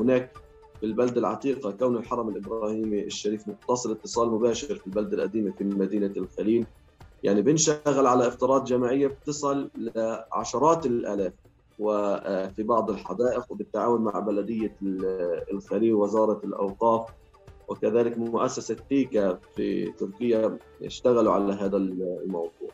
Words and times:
هناك 0.00 0.32
في 0.80 0.86
البلدة 0.86 1.20
العتيقة 1.20 1.70
كون 1.70 1.96
الحرم 1.96 2.28
الإبراهيمي 2.28 3.04
الشريف 3.04 3.48
متصل 3.48 3.92
اتصال 3.92 4.30
مباشر 4.30 4.74
في 4.74 4.86
البلدة 4.86 5.16
القديمة 5.16 5.52
في 5.58 5.64
مدينة 5.64 6.12
الخليل 6.16 6.66
يعني 7.22 7.42
بنشغل 7.42 8.06
على 8.06 8.28
افتراض 8.28 8.64
جماعية 8.64 9.06
بتصل 9.06 9.70
لعشرات 9.76 10.86
الآلاف 10.86 11.32
وفي 11.78 12.62
بعض 12.62 12.90
الحدائق 12.90 13.52
وبالتعاون 13.52 14.00
مع 14.00 14.18
بلدية 14.18 14.76
الخليل 15.52 15.94
وزارة 15.94 16.40
الأوقاف 16.44 17.06
وكذلك 17.68 18.18
مؤسسة 18.18 18.76
تيكا 18.88 19.38
في 19.56 19.92
تركيا 19.92 20.58
اشتغلوا 20.82 21.32
على 21.32 21.52
هذا 21.52 21.76
الموضوع 21.76 22.70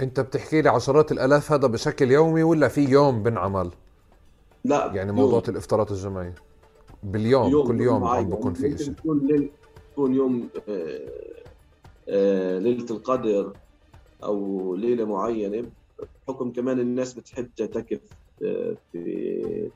أنت 0.00 0.20
بتحكي 0.20 0.62
لي 0.62 0.68
عشرات 0.68 1.12
الآلاف 1.12 1.52
هذا 1.52 1.66
بشكل 1.66 2.10
يومي 2.10 2.42
ولا 2.42 2.68
في 2.68 2.84
يوم 2.84 3.22
بنعمل؟ 3.22 3.70
لا 4.66 4.92
يعني 4.94 5.12
موضوع 5.12 5.42
الإفطارات 5.48 5.90
الجماعية. 5.90 6.34
باليوم 7.02 7.50
يوم 7.50 7.66
كل 7.66 7.80
يوم 7.80 8.04
عم 8.04 8.30
بكون 8.30 8.54
في 8.54 8.78
شيء 8.78 8.90
يكون 8.90 9.50
يكون 9.92 10.14
يوم 10.14 10.48
آه، 10.68 11.00
آه، 12.08 12.58
ليلة 12.58 12.86
القدر 12.90 13.52
أو 14.24 14.74
ليلة 14.74 15.04
معينة 15.04 15.64
بحكم 16.26 16.52
كمان 16.52 16.80
الناس 16.80 17.14
بتحب 17.14 17.48
تعتكف 17.56 18.00
آه، 18.42 18.76
في 18.92 19.04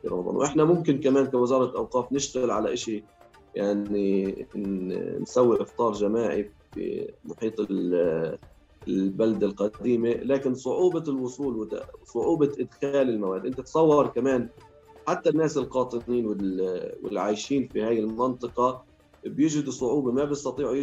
في 0.03 0.09
رمضان. 0.09 0.37
وإحنا 0.37 0.65
ممكن 0.65 1.01
كمان 1.01 1.27
كوزارة 1.27 1.79
أوقاف 1.79 2.13
نشتغل 2.13 2.51
على 2.51 2.77
شيء 2.77 3.05
يعني 3.55 4.47
نسوي 5.21 5.63
إفطار 5.63 5.93
جماعي 5.93 6.51
في 6.75 7.11
محيط 7.25 7.67
البلدة 8.89 9.47
القديمة. 9.47 10.11
لكن 10.11 10.55
صعوبة 10.55 11.05
الوصول 11.09 11.81
وصعوبه 12.03 12.53
إدخال 12.61 13.11
المواد. 13.11 13.47
أنت 13.47 13.61
تصور 13.61 14.07
كمان 14.07 14.49
حتى 15.11 15.31
الناس 15.31 15.59
القاطنين 15.59 16.27
والعايشين 17.03 17.69
في 17.69 17.83
هذه 17.83 17.99
المنطقة 17.99 18.85
بيجدوا 19.25 19.73
صعوبة 19.73 20.13
ما 20.13 20.25
بيستطيعوا 20.25 20.77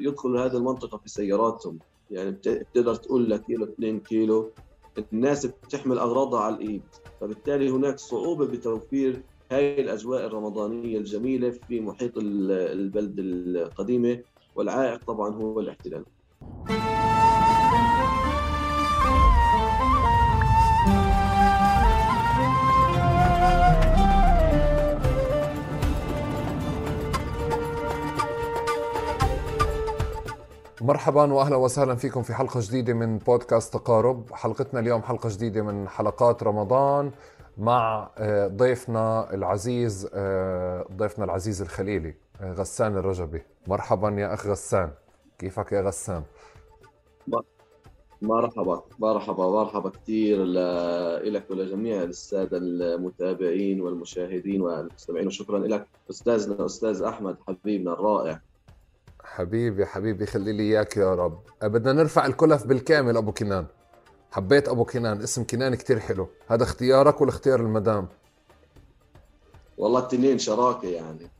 يدخلوا 0.00 0.46
هذه 0.46 0.56
المنطقة 0.56 0.98
في 0.98 1.08
سياراتهم. 1.08 1.78
يعني 2.10 2.30
بتقدر 2.30 2.94
تقول 2.94 3.30
لك 3.30 3.44
كيلو 3.44 3.64
2 3.64 4.00
كيلو. 4.00 4.52
الناس 5.12 5.46
بتحمل 5.46 5.98
أغراضها 5.98 6.40
على 6.40 6.54
الإيد. 6.54 6.82
فبالتالي 7.20 7.70
هناك 7.70 7.98
صعوبة 7.98 8.46
بتوفير 8.46 9.22
هاي 9.52 9.80
الأجواء 9.80 10.26
الرمضانية 10.26 10.98
الجميلة 10.98 11.50
في 11.50 11.80
محيط 11.80 12.12
البلده 12.16 13.22
القديمة. 13.22 14.22
والعائق 14.54 15.00
طبعا 15.06 15.34
هو 15.34 15.60
الاحتلال. 15.60 16.04
مرحبا 30.82 31.32
واهلا 31.32 31.56
وسهلا 31.56 31.94
فيكم 31.94 32.22
في 32.22 32.34
حلقة 32.34 32.60
جديدة 32.62 32.92
من 32.92 33.18
بودكاست 33.18 33.74
تقارب. 33.74 34.32
حلقتنا 34.32 34.80
اليوم 34.80 35.02
حلقة 35.02 35.28
جديدة 35.28 35.62
من 35.62 35.88
حلقات 35.88 36.42
رمضان 36.42 37.10
مع 37.58 38.10
آه، 38.18 38.46
ضيفنا 38.46 39.34
العزيز 39.34 40.08
آه، 40.14 40.86
ضيفنا 40.96 41.24
العزيز 41.24 41.62
الخليلي 41.62 42.14
آه، 42.40 42.52
غسان 42.52 42.96
الرجبي. 42.96 43.42
مرحبا 43.66 44.08
يا 44.08 44.34
أخ 44.34 44.46
غسان. 44.46 44.90
كيفك 45.38 45.72
يا 45.72 45.80
غسان؟ 45.80 46.22
مرحبا 48.22 48.82
مرحبا 48.98 49.46
مرحبا 49.46 49.90
كثير 49.90 50.44
لك 51.24 51.50
ولجميع 51.50 52.02
السادة 52.02 52.58
المتابعين 52.58 53.80
والمشاهدين 53.80 54.60
والمستمعين. 54.60 55.26
وشكرا 55.26 55.58
لك 55.58 55.86
أستاذنا 56.10 56.66
أستاذ 56.66 57.02
أحمد 57.02 57.36
حبيبنا 57.48 57.92
الرائع. 57.92 58.40
حبيبي 59.34 59.86
حبيبي 59.86 60.26
خلي 60.26 60.52
لي 60.52 60.62
إياك 60.62 60.96
يا 60.96 61.14
رب. 61.14 61.40
بدنا 61.62 61.92
نرفع 61.92 62.26
الكلف 62.26 62.66
بالكامل 62.66 63.16
أبو 63.16 63.32
كنان. 63.32 63.66
حبيت 64.30 64.68
أبو 64.68 64.84
كنان 64.84 65.22
اسم 65.22 65.44
كنان 65.44 65.74
كتير 65.74 65.98
حلو. 66.00 66.28
هذا 66.48 66.62
اختيارك 66.62 67.20
ولا 67.20 67.30
اختيار 67.30 67.60
المدام؟ 67.60 68.08
والله 69.78 70.00
التنين 70.00 70.38
شراكة 70.38 70.88
يعني. 70.88 71.30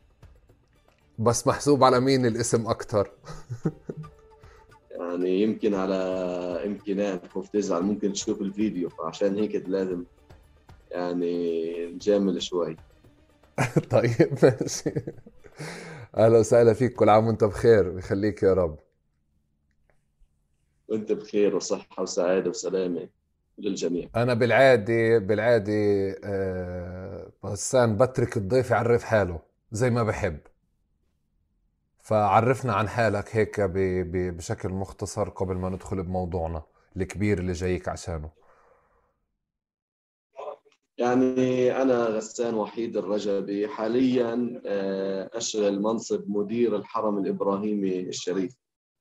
بس 1.19 1.47
محسوب 1.47 1.85
على 1.85 2.01
مين 2.01 2.27
الاسم 2.27 2.67
أكثر 2.67 3.11
يعني 5.01 5.43
يمكن 5.43 5.75
على 5.75 5.95
امكنان 6.67 7.21
خوف 7.35 7.49
تزعل. 7.49 7.83
ممكن 7.83 8.13
تشوف 8.13 8.41
الفيديو 8.41 8.89
فعشان 8.89 9.39
هيك 9.39 9.65
لازم 9.69 10.05
يعني 10.91 11.87
نجامل 11.87 12.43
شوي. 12.43 12.77
طيب 13.91 14.39
ماشي. 14.43 14.93
أهلا 16.17 16.39
وسهلا 16.39 16.73
فيك 16.75 16.95
كل 16.95 17.09
عام 17.09 17.27
وأنت 17.27 17.45
بخير 17.45 17.89
ويخليك 17.89 18.43
يا 18.43 18.53
رب. 18.55 18.79
وأنت 20.89 21.13
بخير 21.13 21.57
وصحة 21.57 22.03
وسعادة 22.03 22.51
وسلامة 22.51 23.09
للجميع. 23.59 24.09
أنا 24.17 24.35
بالعادة 24.35 25.19
بالعادة 25.19 25.73
آه 26.25 27.31
بسان 27.45 27.97
بترك 27.97 28.37
الضيف 28.37 28.71
يعرف 28.71 29.05
حاله 29.05 29.41
زي 29.73 29.91
ما 29.91 30.03
بحب. 30.03 30.39
فعرفنا 31.99 32.73
عن 32.73 32.89
حالك 32.89 33.37
هيك 33.37 33.61
بشكل 34.11 34.69
مختصر 34.69 35.29
قبل 35.29 35.55
ما 35.57 35.69
ندخل 35.69 36.03
بموضوعنا 36.03 36.63
الكبير 36.97 37.39
اللي 37.39 37.53
جايك 37.53 37.89
عشانه. 37.89 38.40
يعني 41.01 41.73
أنا 41.83 42.05
غسان 42.05 42.55
وحيد 42.55 42.97
الرجبي 42.97 43.69
حاليا 43.69 44.61
آه، 44.67 45.31
أشغل 45.35 45.83
منصب 45.83 46.31
مدير 46.31 46.77
الحرم 46.77 47.19
الإبراهيمي 47.19 48.01
الشريف. 48.01 48.57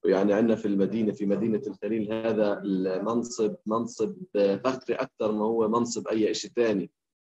ويعني 0.05 0.33
عندنا 0.33 0.55
في 0.55 0.67
المدينة 0.67 1.11
في 1.11 1.25
مدينة 1.25 1.61
الخليل 1.67 2.13
هذا 2.13 2.61
المنصب 2.63 3.55
منصب 3.65 4.15
فخري 4.33 4.95
أكثر 4.95 5.31
ما 5.31 5.45
هو 5.45 5.67
منصب 5.67 6.07
أي 6.07 6.33
شيء 6.33 6.51
ثاني 6.55 6.91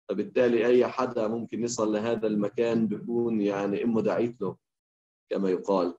فبالتالي 0.10 0.66
أي 0.68 0.88
حدا 0.88 1.28
ممكن 1.28 1.64
يصل 1.64 1.94
لهذا 1.94 2.28
المكان 2.28 2.88
بيكون 2.88 3.42
يعني 3.42 3.84
أمه 3.84 4.02
دعيت 4.02 4.42
له 4.42 4.58
كما 5.32 5.50
يقال. 5.50 5.94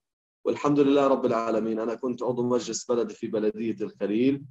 والحمد 0.46 0.80
لله 0.80 1.06
رب 1.06 1.26
العالمين 1.26 1.78
أنا 1.78 1.94
كنت 1.94 2.22
عضو 2.22 2.48
مجلس 2.48 2.84
بلد 2.84 3.10
في 3.12 3.26
بلدية 3.26 3.76
الخليل. 3.80 4.44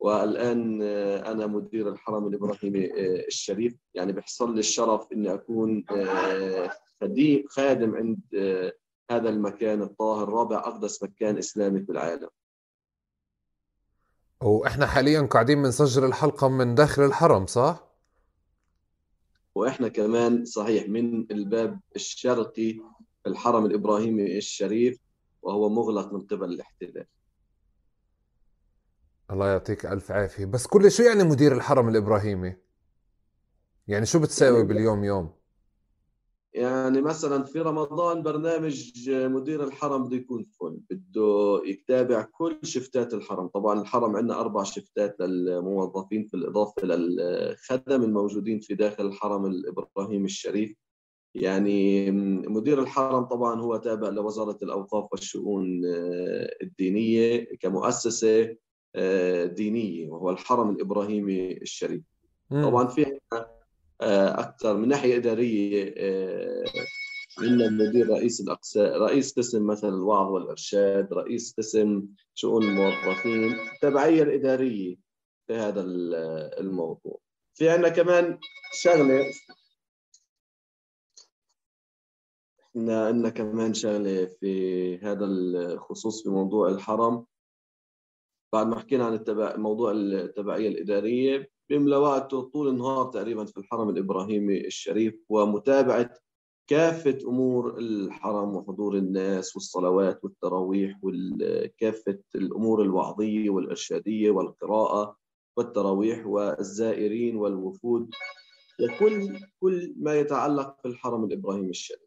والآن 0.00 0.82
آه، 0.82 1.32
أنا 1.32 1.46
مدير 1.46 1.88
الحرم 1.88 2.26
الإبراهيمي 2.26 2.86
آه، 2.86 3.26
الشريف. 3.26 3.74
يعني 3.94 4.12
بيحصل 4.12 4.54
لي 4.54 4.60
الشرف 4.60 5.12
إني 5.12 5.34
أكون 5.34 5.84
آه، 5.90 6.70
خادم 7.48 7.96
عند 7.96 8.20
هذا 9.10 9.28
المكان 9.28 9.82
الطاهر 9.82 10.28
رابع 10.28 10.58
أقدس 10.58 11.02
مكان 11.02 11.38
إسلامي 11.38 11.80
في 11.80 11.92
العالم. 11.92 12.28
وإحنا 14.42 14.86
حاليا 14.86 15.20
قاعدين 15.20 15.62
بنسجل 15.62 16.04
الحلقة 16.04 16.48
من 16.48 16.74
داخل 16.74 17.02
الحرم 17.02 17.46
صح؟ 17.46 17.84
وإحنا 19.54 19.88
كمان 19.88 20.44
صحيح 20.44 20.88
من 20.88 21.26
الباب 21.30 21.80
الشرقي 21.96 22.80
الحرم 23.26 23.66
الإبراهيمي 23.66 24.38
الشريف 24.38 24.98
وهو 25.42 25.68
مغلق 25.68 26.12
من 26.12 26.20
قبل 26.20 26.52
الاحتلال. 26.52 27.06
الله 29.30 29.48
يعطيك 29.48 29.86
ألف 29.86 30.10
عافية. 30.12 30.44
بس 30.44 30.66
كل 30.66 30.90
شو 30.90 31.02
يعني 31.02 31.24
مدير 31.24 31.52
الحرم 31.52 31.88
الإبراهيمي؟ 31.88 32.54
يعني 33.88 34.06
شو 34.06 34.18
بتساوي 34.18 34.56
يعني 34.56 34.68
باليوم 34.68 35.04
يوم؟ 35.04 35.30
يعني 36.54 37.02
مثلا 37.02 37.44
في 37.44 37.60
رمضان 37.60 38.22
برنامج 38.22 39.10
مدير 39.10 39.64
الحرم 39.64 40.04
بده 40.04 40.16
يكون 40.16 40.42
فل 40.42 40.80
بده 40.90 41.62
يتابع 41.64 42.22
كل 42.22 42.58
شفتات 42.62 43.14
الحرم. 43.14 43.46
طبعا 43.46 43.80
الحرم 43.80 44.16
عندنا 44.16 44.40
أربع 44.40 44.62
شفتات 44.62 45.20
للموظفين 45.20 46.24
في 46.24 46.34
الإضافة 46.34 46.82
للخدم 46.86 48.02
الموجودين 48.02 48.60
في 48.60 48.74
داخل 48.74 49.06
الحرم 49.06 49.46
الإبراهيمي 49.46 50.24
الشريف. 50.24 50.76
يعني 51.34 52.10
مدير 52.48 52.80
الحرم 52.80 53.24
طبعا 53.24 53.60
هو 53.60 53.76
تابع 53.76 54.08
لوزارة 54.08 54.58
الأوقاف 54.62 55.12
والشؤون 55.12 55.80
الدينية 56.62 57.56
كمؤسسة. 57.60 58.42
آه، 58.42 58.56
دينية 59.46 60.08
وهو 60.08 60.30
الحرم 60.30 60.70
الإبراهيمي 60.70 61.52
الشريف. 61.52 62.02
طبعا 62.50 62.86
في 62.86 63.18
آه، 64.00 64.40
أكثر 64.40 64.76
من 64.76 64.88
ناحية 64.88 65.16
إدارية 65.16 65.94
عندنا 67.38 67.64
آه، 67.64 67.68
المدير 67.68 68.08
رئيس 68.08 68.40
الأقسام 68.40 69.02
رئيس 69.02 69.38
قسم 69.38 69.66
مثلا 69.66 69.90
الوعظ 69.90 70.30
والإرشاد 70.30 71.12
رئيس 71.12 71.54
قسم 71.58 72.06
شؤون 72.34 72.62
الموظفين 72.62 73.52
التبعيه 73.74 74.22
الاداريه 74.22 74.96
في 75.46 75.54
هذا 75.54 75.80
الموضوع. 76.60 77.18
في 77.54 77.68
عندنا 77.70 77.88
كمان 77.88 78.38
شغلة 78.72 79.24
إحنا 82.60 83.06
عندنا 83.06 83.28
كمان 83.28 83.74
شغلة 83.74 84.26
في 84.26 84.98
هذا 84.98 85.24
الخصوص 85.24 86.22
في 86.22 86.28
موضوع 86.30 86.68
الحرم. 86.68 87.26
بعد 88.54 88.66
ما 88.66 88.78
حكينا 88.78 89.04
عن 89.06 89.14
التبع... 89.14 89.56
موضوع 89.56 89.92
التبعية 89.92 90.68
الإدارية 90.68 91.50
بيملى 91.68 91.96
وقته 91.96 92.42
طول 92.42 92.68
النهار 92.68 93.06
تقريبا 93.06 93.44
في 93.44 93.56
الحرم 93.56 93.88
الإبراهيمي 93.88 94.66
الشريف 94.66 95.14
ومتابعة 95.28 96.10
كافة 96.70 97.18
أمور 97.28 97.78
الحرم 97.78 98.56
وحضور 98.56 98.96
الناس 98.96 99.56
والصلوات 99.56 100.24
والتراويح 100.24 100.98
وكافه 101.02 102.18
الأمور 102.34 102.82
الوعظية 102.82 103.50
والإرشادية 103.50 104.30
والقراءة 104.30 105.16
والتراويح 105.56 106.26
والزائرين 106.26 107.36
والوفود 107.36 108.10
وكل 108.82 109.38
كل 109.60 109.94
ما 109.96 110.14
يتعلق 110.14 110.76
في 110.82 110.88
الحرم 110.88 111.24
الإبراهيمي 111.24 111.70
الشريف. 111.70 112.03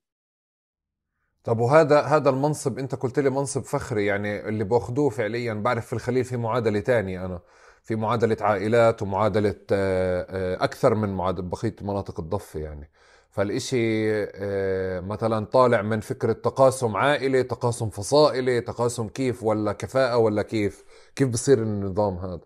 طب 1.48 1.60
وهذا 1.60 2.02
هذا 2.02 2.30
المنصب 2.30 2.80
انت 2.80 2.96
قلت 2.96 3.20
لي 3.20 3.30
منصب 3.30 3.62
فخري 3.62 4.06
يعني 4.06 4.50
اللي 4.50 4.64
بأخذوه 4.64 5.10
فعليا 5.10 5.54
بعرف 5.54 5.86
في 5.88 5.94
الخليل 5.94 6.24
في 6.24 6.38
معادلة 6.38 6.80
ثانية 6.80 7.26
أنا 7.26 7.42
في 7.84 7.96
معادلة 7.96 8.38
عائلات 8.42 9.02
ومعادلة 9.02 9.56
آه، 9.72 10.28
آه، 10.30 10.64
أكثر 10.64 10.96
من 10.96 11.10
معادلة 11.10 11.50
بقيه 11.50 11.76
مناطق 11.82 12.20
الضفة 12.20 12.60
يعني. 12.60 12.92
فالإشي 13.32 13.78
آه، 14.24 15.00
مثلا 15.00 15.46
طالع 15.46 15.82
من 15.82 16.00
فكرة 16.00 16.34
تقاسم 16.34 16.96
عائلي 16.98 17.44
تقاسم 17.44 17.90
فصائلي 17.90 18.62
تقاسم 18.62 19.08
كيف 19.08 19.44
ولا 19.44 19.72
كفاءة 19.72 20.18
ولا 20.18 20.42
كيف؟ 20.42 20.84
كيف 21.16 21.30
بصير 21.30 21.64
النظام 21.64 22.18
هذا؟ 22.18 22.42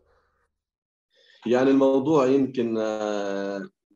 يعني 1.45 1.69
الموضوع 1.69 2.25
يمكن 2.25 2.77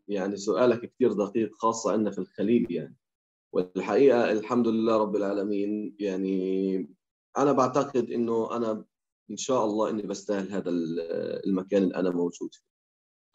يعني 0.07 0.37
سؤالك 0.37 0.91
كثير 0.91 1.13
دقيق 1.13 1.49
خاصة 1.55 1.91
عندنا 1.91 2.11
في 2.11 2.19
الخليل 2.19 2.67
يعني. 2.69 2.95
والحقيقة 3.55 4.31
الحمد 4.31 4.67
لله 4.67 4.97
رب 4.97 5.15
العالمين. 5.15 5.95
يعني 5.99 6.89
أنا 7.37 7.51
بعتقد 7.51 8.11
إنه 8.11 8.55
أنا 8.55 8.85
إن 9.31 9.37
شاء 9.37 9.65
الله 9.65 9.89
إني 9.89 10.01
بستاهل 10.01 10.51
هذا 10.51 10.69
المكان 11.47 11.83
اللي 11.83 11.95
أنا 11.95 12.09
موجود 12.09 12.53
فيه. 12.53 12.65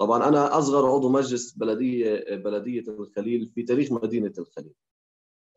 طبعا 0.01 0.29
أنا 0.29 0.59
أصغر 0.59 0.87
عضو 0.87 1.09
مجلس 1.09 1.53
بلدية 1.53 2.37
بلدية 2.37 2.85
الخليل 2.89 3.53
في 3.55 3.63
تاريخ 3.63 3.93
مدينة 3.93 4.33
الخليل. 4.39 4.75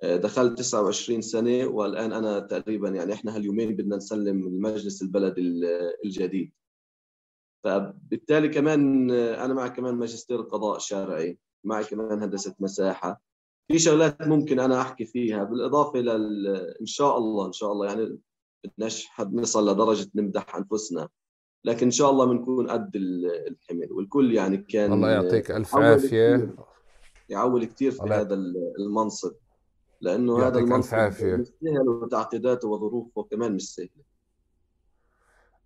دخلت 0.04 0.57
29 0.57 1.21
سنة 1.21 1.65
والآن 1.65 2.13
أنا 2.13 2.39
تقريبا 2.39 2.89
يعني 2.89 3.13
إحنا 3.13 3.36
هاليومين 3.36 3.75
بدنا 3.75 3.95
نسلم 3.95 4.48
المجلس 4.48 5.01
البلدي 5.01 5.42
الجديد. 6.06 6.51
فبالتالي 7.63 8.50
كمان 8.50 9.12
أنا 9.12 9.54
معي 9.54 9.69
كمان 9.69 9.95
ماجستير 9.95 10.42
قضاء 10.42 10.80
شرعي 10.80 11.39
معي 11.63 11.83
كمان 11.83 12.24
هندسة 12.24 12.56
مساحة. 12.60 13.32
في 13.68 13.80
شغلات 13.80 14.21
ممكن 14.21 14.60
أنا 14.60 14.81
أحكي 14.81 15.06
فيها 15.06 15.44
بالإضافة 15.44 16.00
لل 16.00 16.48
إن 16.81 16.86
شاء 16.86 17.18
الله 17.18 17.48
إن 17.48 17.51
شاء 17.51 17.71
الله 17.71 17.86
يعني 17.86 18.19
بدناش 18.63 19.06
حد 19.06 19.33
نصل 19.33 19.71
لدرجة 19.71 20.10
نمدح 20.15 20.56
أنفسنا 20.56 21.10
لكن 21.65 21.86
إن 21.86 21.92
شاء 21.92 22.10
الله 22.10 22.25
بنكون 22.25 22.69
قد 22.69 22.95
الحمل 22.95 23.92
والكل 23.92 24.33
يعني 24.33 24.57
كان 24.57 24.94
الله 24.94 25.12
يعطيك 25.12 25.51
ألف 25.51 25.75
عافية. 25.75 26.56
يعول 27.30 27.65
كثير 27.65 27.92
في 27.92 28.04
هذا 28.04 28.33
المنصب 28.80 29.33
لأنه 30.01 30.48
هذا 30.48 30.60
المنصب 30.60 30.98
مش 30.98 31.48
سهل 31.63 31.89
وتعقيداته 31.89 32.68
وظروفه 32.68 33.24
كمان 33.24 33.56
مش 33.56 33.74
سهلة. 33.75 34.12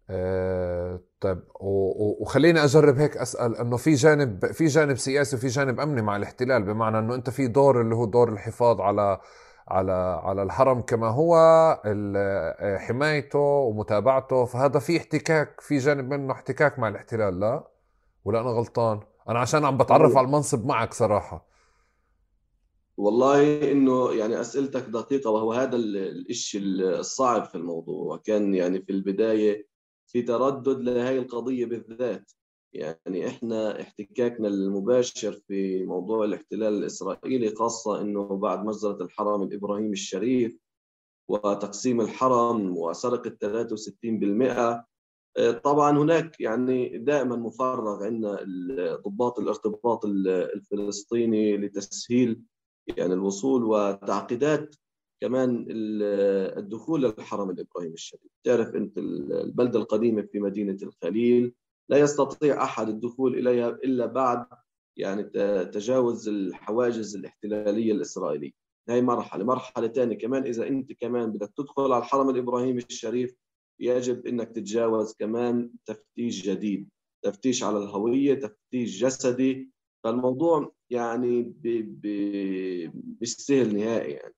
آه، 0.09 0.99
طيب 1.21 1.39
وخليني 2.19 2.63
أجرب 2.63 2.97
هيك 2.97 3.17
أسأل 3.17 3.55
إنه 3.55 3.77
في 3.77 3.93
جانب 3.93 4.45
في 4.45 4.65
جانب 4.65 4.97
سياسي 4.97 5.35
وفي 5.35 5.47
جانب 5.47 5.79
أمني 5.79 6.01
مع 6.01 6.15
الاحتلال 6.15 6.63
بمعنى 6.63 6.99
إنه 6.99 7.15
أنت 7.15 7.29
في 7.29 7.47
دور 7.47 7.81
اللي 7.81 7.95
هو 7.95 8.05
دور 8.05 8.33
الحفاظ 8.33 8.81
على 8.81 9.19
على 9.67 10.21
على 10.23 10.43
الحرم 10.43 10.81
كما 10.81 11.07
هو 11.07 11.35
آه، 11.85 12.77
حمايته 12.77 13.39
ومتابعته 13.39 14.45
فهذا 14.45 14.79
في 14.79 14.97
احتكاك 14.97 15.61
في 15.61 15.77
جانب 15.77 16.13
منه 16.13 16.33
احتكاك 16.33 16.79
مع 16.79 16.87
الاحتلال 16.87 17.39
لا؟ 17.39 17.67
ولا 18.25 18.41
أنا 18.41 18.49
غلطان؟ 18.49 18.99
أنا 19.29 19.39
عشان 19.39 19.65
عم 19.65 19.77
بتعرف 19.77 20.17
على 20.17 20.25
المنصب 20.25 20.65
معك 20.65 20.93
صراحة. 20.93 21.47
والله 22.97 23.71
إنه 23.71 24.13
يعني 24.13 24.41
أسئلتك 24.41 24.81
دقيقة 24.81 25.29
وهو 25.29 25.53
هذا 25.53 25.75
الشيء 26.29 26.61
الصعب 26.99 27.45
في 27.45 27.55
الموضوع 27.55 28.17
كان 28.17 28.55
يعني 28.55 28.81
في 28.81 28.91
البداية 28.91 29.67
في 30.07 30.21
تردد 30.21 30.81
لهذه 30.81 31.17
القضية 31.17 31.65
بالذات. 31.65 32.31
يعني 32.73 33.27
إحنا 33.27 33.81
احتكاكنا 33.81 34.47
المباشر 34.47 35.31
في 35.47 35.85
موضوع 35.85 36.25
الاحتلال 36.25 36.73
الإسرائيلي 36.73 37.55
خاصة 37.55 38.01
إنه 38.01 38.37
بعد 38.37 38.65
مجزرة 38.65 39.03
الحرم 39.03 39.43
الابراهيمي 39.43 39.91
الشريف 39.93 40.57
وتقسيم 41.29 42.01
الحرم 42.01 42.77
وسرقة 42.77 43.37
63% 44.83 44.83
طبعا 45.63 45.97
هناك 45.97 46.41
يعني 46.41 46.97
دائما 46.97 47.35
مفرغ 47.35 48.03
عندنا 48.03 48.39
ضباط 49.05 49.39
الارتباط 49.39 50.05
الفلسطيني 50.05 51.57
لتسهيل 51.57 52.41
يعني 52.87 53.13
الوصول 53.13 53.63
وتعقيدات 53.63 54.75
كمان 55.21 55.65
الدخول 55.69 57.01
للحرم 57.03 57.49
الابراهيمي 57.49 57.93
الشريف، 57.93 58.31
تعرف 58.43 58.75
أنت 58.75 58.97
البلدة 58.97 59.79
القديمة 59.79 60.21
في 60.21 60.39
مدينة 60.39 60.77
الخليل 60.83 61.53
لا 61.89 61.97
يستطيع 61.97 62.63
أحد 62.63 62.89
الدخول 62.89 63.39
إليها 63.39 63.69
إلا 63.69 64.05
بعد 64.05 64.45
يعني 64.97 65.23
تجاوز 65.65 66.27
الحواجز 66.29 67.15
الاحتلالية 67.15 67.91
الإسرائيلية. 67.91 68.51
هاي 68.89 69.01
مرحلة، 69.01 69.43
مرحلة 69.45 69.87
ثانية 69.87 70.17
كمان 70.17 70.43
إذا 70.43 70.67
أنت 70.67 70.93
كمان 70.93 71.31
بدك 71.31 71.51
تدخل 71.57 71.91
على 71.91 71.97
الحرم 72.03 72.29
الابراهيمي 72.29 72.81
الشريف 72.89 73.35
يجب 73.79 74.27
إنك 74.27 74.47
تتجاوز 74.51 75.13
كمان 75.19 75.71
تفتيش 75.85 76.49
جديد، 76.49 76.89
تفتيش 77.23 77.63
على 77.63 77.77
الهوية، 77.77 78.33
تفتيش 78.33 79.03
جسدي، 79.03 79.71
فالموضوع 80.03 80.71
يعني 80.89 81.53
مش 83.21 83.33
سهل 83.35 83.75
نهائي 83.77 84.11
يعني. 84.11 84.33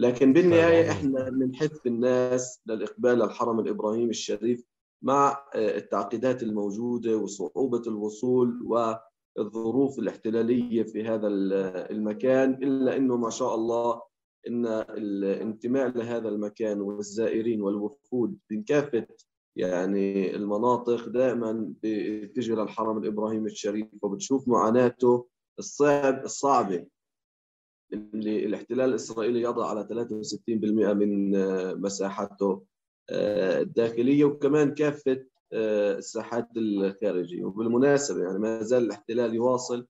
لكن 0.00 0.32
بالنهاية 0.32 0.90
إحنا 0.90 1.30
بنحث 1.30 1.86
الناس 1.86 2.60
للإقبال 2.66 3.18
للحرم 3.18 3.60
الإبراهيمي 3.60 4.10
الشريف 4.10 4.64
مع 5.02 5.30
آه، 5.54 5.76
التعقيدات 5.76 6.42
الموجودة 6.42 7.16
وصعوبة 7.16 7.82
الوصول 7.86 8.62
والظروف 9.36 9.98
الاحتلالية 9.98 10.82
في 10.82 11.04
هذا 11.04 11.28
المكان 11.90 12.54
إلا 12.54 12.96
إنه 12.96 13.16
ما 13.16 13.30
شاء 13.30 13.54
الله 13.54 14.02
إن 14.48 14.66
الانتماء 14.66 15.88
لهذا 15.88 16.28
المكان 16.28 16.80
والزائرين 16.80 17.62
والوفود 17.62 18.38
من 18.50 18.62
كافه 18.62 19.06
يعني 19.56 20.36
المناطق 20.36 21.08
دائما 21.08 21.72
بتجي 21.82 22.52
للحرم 22.54 22.98
الإبراهيمي 22.98 23.50
الشريف 23.50 23.86
وبتشوف 24.02 24.48
معاناته 24.48 25.26
الصعب 25.58 26.24
الصعبة. 26.24 26.86
اللي 27.92 28.46
الاحتلال 28.46 28.88
الإسرائيلي 28.90 29.40
يضع 29.40 29.68
على 29.68 29.84
63% 29.84 30.92
من 30.92 31.34
آه، 31.36 31.74
مساحته 31.74 32.62
آه، 33.10 33.60
الداخلية 33.60 34.24
وكمان 34.24 34.74
كافة 34.74 35.24
آه، 35.52 35.98
الساحات 35.98 36.48
الخارجية. 36.56 37.44
وبالمناسبة 37.44 38.22
يعني 38.22 38.38
ما 38.38 38.62
زال 38.62 38.82
الاحتلال 38.82 39.34
يواصل 39.34 39.86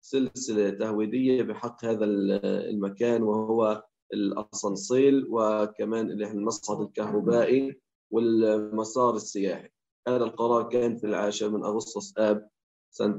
سلسلة 0.00 0.70
تهويدية 0.70 1.42
بحق 1.42 1.84
هذا 1.84 2.04
المكان 2.04 3.22
وهو 3.22 3.84
الاسانسيل 4.12 5.26
وكمان 5.30 6.10
اللي 6.10 6.26
إحنا 6.26 6.38
المصعد 6.38 6.80
الكهربائي 6.80 7.80
والمسار 8.10 9.16
السياحي. 9.16 9.68
هذا 10.08 10.24
القرار 10.24 10.68
كان 10.68 10.96
في 10.96 11.06
العاشر 11.06 11.50
من 11.50 11.64
أغسطس 11.64 12.18
آب 12.18 12.48
سنة 12.90 13.18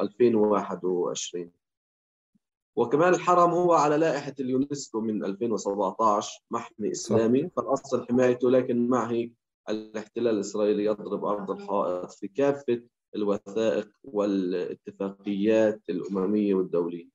2021 0.00 1.52
وكمان 2.76 3.14
الحرم 3.14 3.50
هو 3.50 3.72
على 3.72 3.96
لائحة 3.96 4.34
اليونسكو 4.40 5.00
من 5.00 5.24
2017 5.24 6.40
محمي 6.50 6.90
إسلامي. 6.90 7.50
فالأصل 7.56 8.06
حمايته 8.06 8.50
لكن 8.50 8.88
مع 8.88 9.10
هيك 9.10 9.32
الاحتلال 9.68 10.34
الإسرائيلي 10.34 10.84
يضرب 10.84 11.24
أرض 11.24 11.50
الحائط 11.50 12.10
في 12.10 12.28
كافة 12.28 12.82
الوثائق 13.16 13.88
والاتفاقيات 14.04 15.82
الأممية 15.90 16.54
والدولية. 16.54 17.11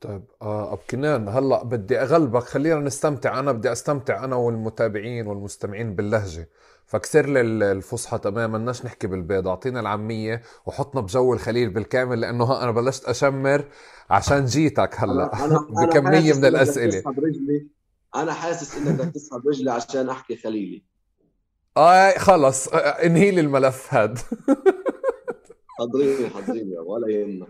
طيب 0.00 0.24
آه 0.42 0.72
أب 0.72 0.78
كنان 0.90 1.28
هلأ 1.28 1.64
بدي 1.64 1.98
أغلبك 2.00 2.42
خلينا 2.42 2.80
نستمتع. 2.80 3.38
أنا 3.40 3.52
بدي 3.52 3.72
أستمتع 3.72 4.24
أنا 4.24 4.36
والمتابعين 4.36 5.26
والمستمعين 5.26 5.94
باللهجة 5.94 6.48
فكسر 6.86 7.26
لي 7.26 7.40
الفصحى 7.72 8.18
تماما. 8.18 8.58
بدناش 8.58 8.84
نحكي 8.84 9.06
بالبيض 9.06 9.48
اعطينا 9.48 9.80
العامية 9.80 10.42
وحطنا 10.66 11.00
بجو 11.00 11.34
الخليل 11.34 11.70
بالكامل 11.70 12.20
لأنه 12.20 12.62
أنا 12.62 12.70
بلشت 12.70 13.04
أشمر 13.04 13.64
عشان 14.10 14.44
جيتك 14.44 14.94
هلأ. 15.00 15.44
أنا 15.44 15.44
أنا 15.44 15.66
بكمية 15.86 16.32
من 16.34 16.44
الأسئلة. 16.44 17.02
أنا 18.16 18.32
حاسس 18.32 18.76
إنك 18.76 18.88
بدك 19.00 19.14
تسحب 19.14 19.48
رجلي 19.48 19.70
عشان 19.70 20.08
أحكي 20.08 20.36
خليلي. 20.36 20.82
آه 21.76 22.18
خلص 22.18 22.68
آه، 22.68 22.78
انهي 22.78 23.30
لي 23.30 23.40
الملف 23.40 23.94
هاد؟ 23.94 24.18
حضريني 25.78 26.28
حضريني 26.30 26.78
ولا 26.78 27.08
يهمك 27.08 27.48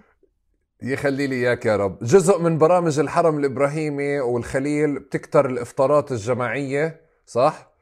يخلي 0.93 1.27
لي 1.27 1.35
إياك 1.35 1.67
يا 1.67 1.77
رب. 1.77 1.99
جزء 2.05 2.39
من 2.39 2.59
برامج 2.59 2.99
الحرم 2.99 3.39
الإبراهيمي 3.39 4.21
والخليل 4.21 4.99
بتكتر 4.99 5.47
الإفطارات 5.47 6.13
الجماعية 6.13 7.01
صح؟ 7.27 7.73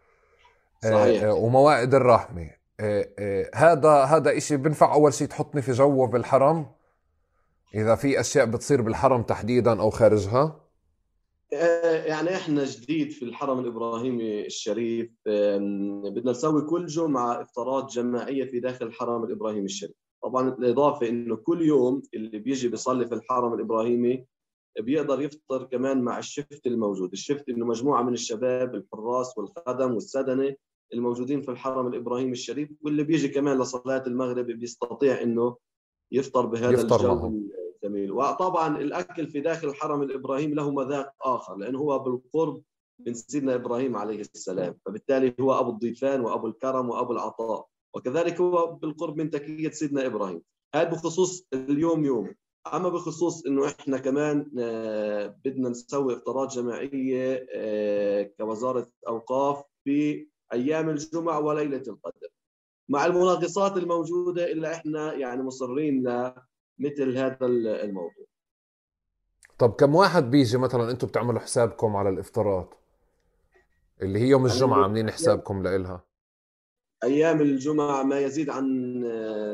صحيح. 0.83 1.23
آه، 1.23 1.35
وموائد 1.35 1.95
الرحمة. 1.95 2.51
هذا 3.55 3.91
هذا 3.91 4.37
إشي 4.37 4.57
بنفع 4.57 4.95
أول 4.95 5.15
شيء 5.15 5.27
تحطني 5.27 5.63
في 5.63 5.73
جو 5.73 6.07
بالحرم؟ 6.07 6.67
إذا 7.75 7.95
في 7.95 8.21
أشياء 8.21 8.47
بتصير 8.47 8.83
بالحرم 8.83 9.23
تحديدا 9.23 9.81
أو 9.81 9.91
خارجها؟ 9.91 10.61
يعني 12.07 12.37
إحنا 12.37 12.65
جديد 12.65 13.11
في 13.11 13.25
الحرم 13.25 13.59
الإبراهيمي 13.59 14.47
الشريف. 14.47 15.11
بدنا 16.05 16.31
نسوي 16.31 16.63
كل 16.63 16.87
جمعة 16.87 17.43
إفطارات 17.43 17.93
جماعية 17.93 18.51
في 18.51 18.61
داخل 18.61 18.87
الحرم 18.87 19.25
الإبراهيمي 19.25 19.65
الشريف. 19.65 20.04
طبعا 20.25 20.49
الإضافة 20.49 21.09
إنه 21.09 21.37
كل 21.37 21.63
يوم 21.63 22.03
اللي 22.15 22.39
بيجي 22.39 22.69
بيصلي 22.69 23.07
في 23.07 23.15
الحرم 23.15 23.55
الإبراهيمي 23.55 24.27
بيقدر 24.81 25.21
يفطر 25.21 25.65
كمان 25.65 26.03
مع 26.03 26.19
الشفت 26.19 26.67
الموجود. 26.67 27.13
الشفت 27.13 27.49
إنه 27.49 27.67
مجموعة 27.67 28.03
من 28.03 28.13
الشباب 28.13 28.75
الحراس 28.75 29.39
والخدم 29.39 29.95
والسدنة 29.95 30.55
الموجودين 30.95 31.43
في 31.43 31.51
الحرم 31.51 31.87
الإبراهيمي 31.87 32.33
الشريف 32.33 32.71
واللي 32.83 33.05
بيجي 33.05 33.29
كمان 33.29 33.59
لصلاة 33.59 34.03
المغرب 34.07 34.47
بيستطيع 34.47 35.23
إنه 35.23 35.57
يفطر 36.13 36.47
بهذا 36.47 36.73
يفطر 36.73 36.97
الجو 36.97 37.15
معهم. 37.15 37.51
الجميل. 37.85 38.13
وطبعا 38.13 38.79
الأكل 38.79 39.27
في 39.27 39.41
داخل 39.41 39.69
الحرم 39.69 40.03
الإبراهيمي 40.03 40.55
له 40.55 40.71
مذاق 40.71 41.13
آخر 41.23 41.57
لأنه 41.57 41.79
هو 41.79 41.99
بالقرب 41.99 42.63
من 43.07 43.15
سيدنا 43.15 43.55
إبراهيم 43.55 43.97
عليه 43.97 44.21
السلام. 44.21 44.75
فبالتالي 44.87 45.35
هو 45.41 45.53
أبو 45.61 45.71
الضيفان 45.71 46.21
وأبو 46.21 46.47
الكرم 46.47 46.89
وأبو 46.89 47.13
العطاء. 47.13 47.67
وكذلك 47.95 48.41
هو 48.41 48.73
بالقرب 48.73 49.17
من 49.17 49.31
تكيه 49.31 49.71
سيدنا 49.71 50.07
إبراهيم. 50.07 50.43
هذا 50.75 50.91
بخصوص 50.91 51.47
اليوم 51.55 52.05
يوم؟ 52.05 52.35
أما 52.73 52.89
بخصوص 52.89 53.47
إنه 53.47 53.67
إحنا 53.67 53.99
كمان 53.99 54.51
آه، 54.59 55.37
بدنا 55.45 55.69
نسوي 55.69 56.15
إفطارات 56.15 56.53
جماعية 56.53 57.47
آه، 57.55 58.23
كوزارة 58.23 58.87
أوقاف 59.09 59.65
في 59.85 60.29
أيام 60.53 60.89
الجمعة 60.89 61.41
وليلة 61.41 61.83
القدر. 61.89 62.29
مع 62.89 63.07
المناقصات 63.07 63.77
الموجودة 63.77 64.53
إلا 64.53 64.75
إحنا 64.75 65.13
يعني 65.13 65.43
مصرين 65.43 66.03
لمثل 66.03 67.17
هذا 67.19 67.47
الموضوع. 67.47 68.25
طب 69.59 69.73
كم 69.73 69.95
واحد 69.95 70.31
بيجي 70.31 70.59
مثلا 70.59 70.91
أنتم 70.91 71.07
بتعملوا 71.07 71.41
حسابكم 71.41 71.97
على 71.97 72.09
الإفطارات؟ 72.09 72.75
اللي 74.03 74.19
هي 74.19 74.29
يوم 74.29 74.47
الجمعة 74.47 74.83
عاملين 74.83 75.11
حسابكم 75.11 75.63
لإلها. 75.63 76.05
أيام 77.05 77.41
الجمعة 77.41 78.03
ما 78.03 78.21
يزيد 78.21 78.51
عن 78.51 78.65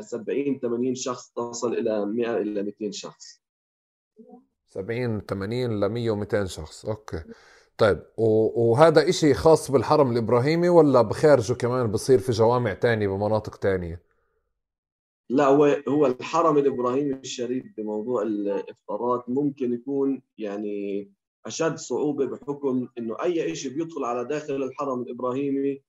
70 0.01 0.59
80 0.59 0.95
شخص 0.95 1.29
تصل 1.29 1.73
إلى 1.73 2.05
100 2.05 2.37
إلى 2.37 2.63
200 2.63 2.91
شخص. 2.91 3.41
70 4.67 5.21
80 5.21 5.79
ل 5.79 5.89
100 5.89 6.11
و200 6.11 6.45
شخص. 6.45 6.85
أوكي. 6.85 7.23
طيب 7.77 8.03
وهذا 8.17 9.09
إشي 9.09 9.33
خاص 9.33 9.71
بالحرم 9.71 10.11
الإبراهيمي 10.11 10.69
ولا 10.69 11.01
بخارجه 11.01 11.53
كمان 11.53 11.91
بصير 11.91 12.19
في 12.19 12.31
جوامع 12.31 12.73
تانية 12.73 13.07
بمناطق 13.07 13.55
تانية؟ 13.55 14.01
لا 15.29 15.45
هو 15.45 15.65
هو 15.87 16.05
الحرم 16.05 16.57
الإبراهيمي 16.57 17.13
الشريف 17.13 17.63
بموضوع 17.77 18.21
الإفطارات 18.21 19.29
ممكن 19.29 19.73
يكون 19.73 20.21
يعني 20.37 21.11
أشد 21.45 21.75
صعوبة 21.75 22.25
بحكم 22.25 22.87
إنه 22.97 23.23
أي 23.23 23.55
شيء 23.55 23.73
بيدخل 23.73 24.03
على 24.03 24.25
داخل 24.25 24.63
الحرم 24.63 25.01
الإبراهيمي 25.01 25.81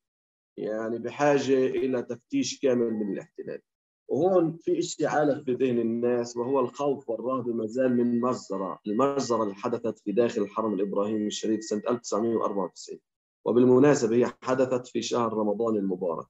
يعني 0.56 0.98
بحاجة 0.98 1.66
إلى 1.66 2.02
تفتيش 2.02 2.60
كامل 2.60 2.90
من 2.90 3.12
الاحتلال. 3.12 3.60
وهون 4.08 4.52
في 4.52 4.82
شيء 4.82 5.06
عالق 5.06 5.44
في 5.44 5.54
ذهن 5.54 5.78
الناس 5.78 6.36
وهو 6.36 6.60
الخوف 6.60 7.10
والرهبة 7.10 7.52
ما 7.52 7.66
زال 7.66 7.96
من 7.96 8.20
مجزرة 8.20 8.78
المجزرة 8.86 9.42
اللي 9.42 9.54
حدثت 9.54 9.98
في 9.98 10.12
داخل 10.12 10.42
الحرم 10.42 10.74
الإبراهيمي 10.74 11.26
الشريف 11.26 11.64
سنة 11.64 11.82
1994 11.88 12.98
وبالمناسبة 13.44 14.16
هي 14.16 14.32
حدثت 14.42 14.86
في 14.86 15.02
شهر 15.02 15.32
رمضان 15.32 15.76
المبارك 15.76 16.26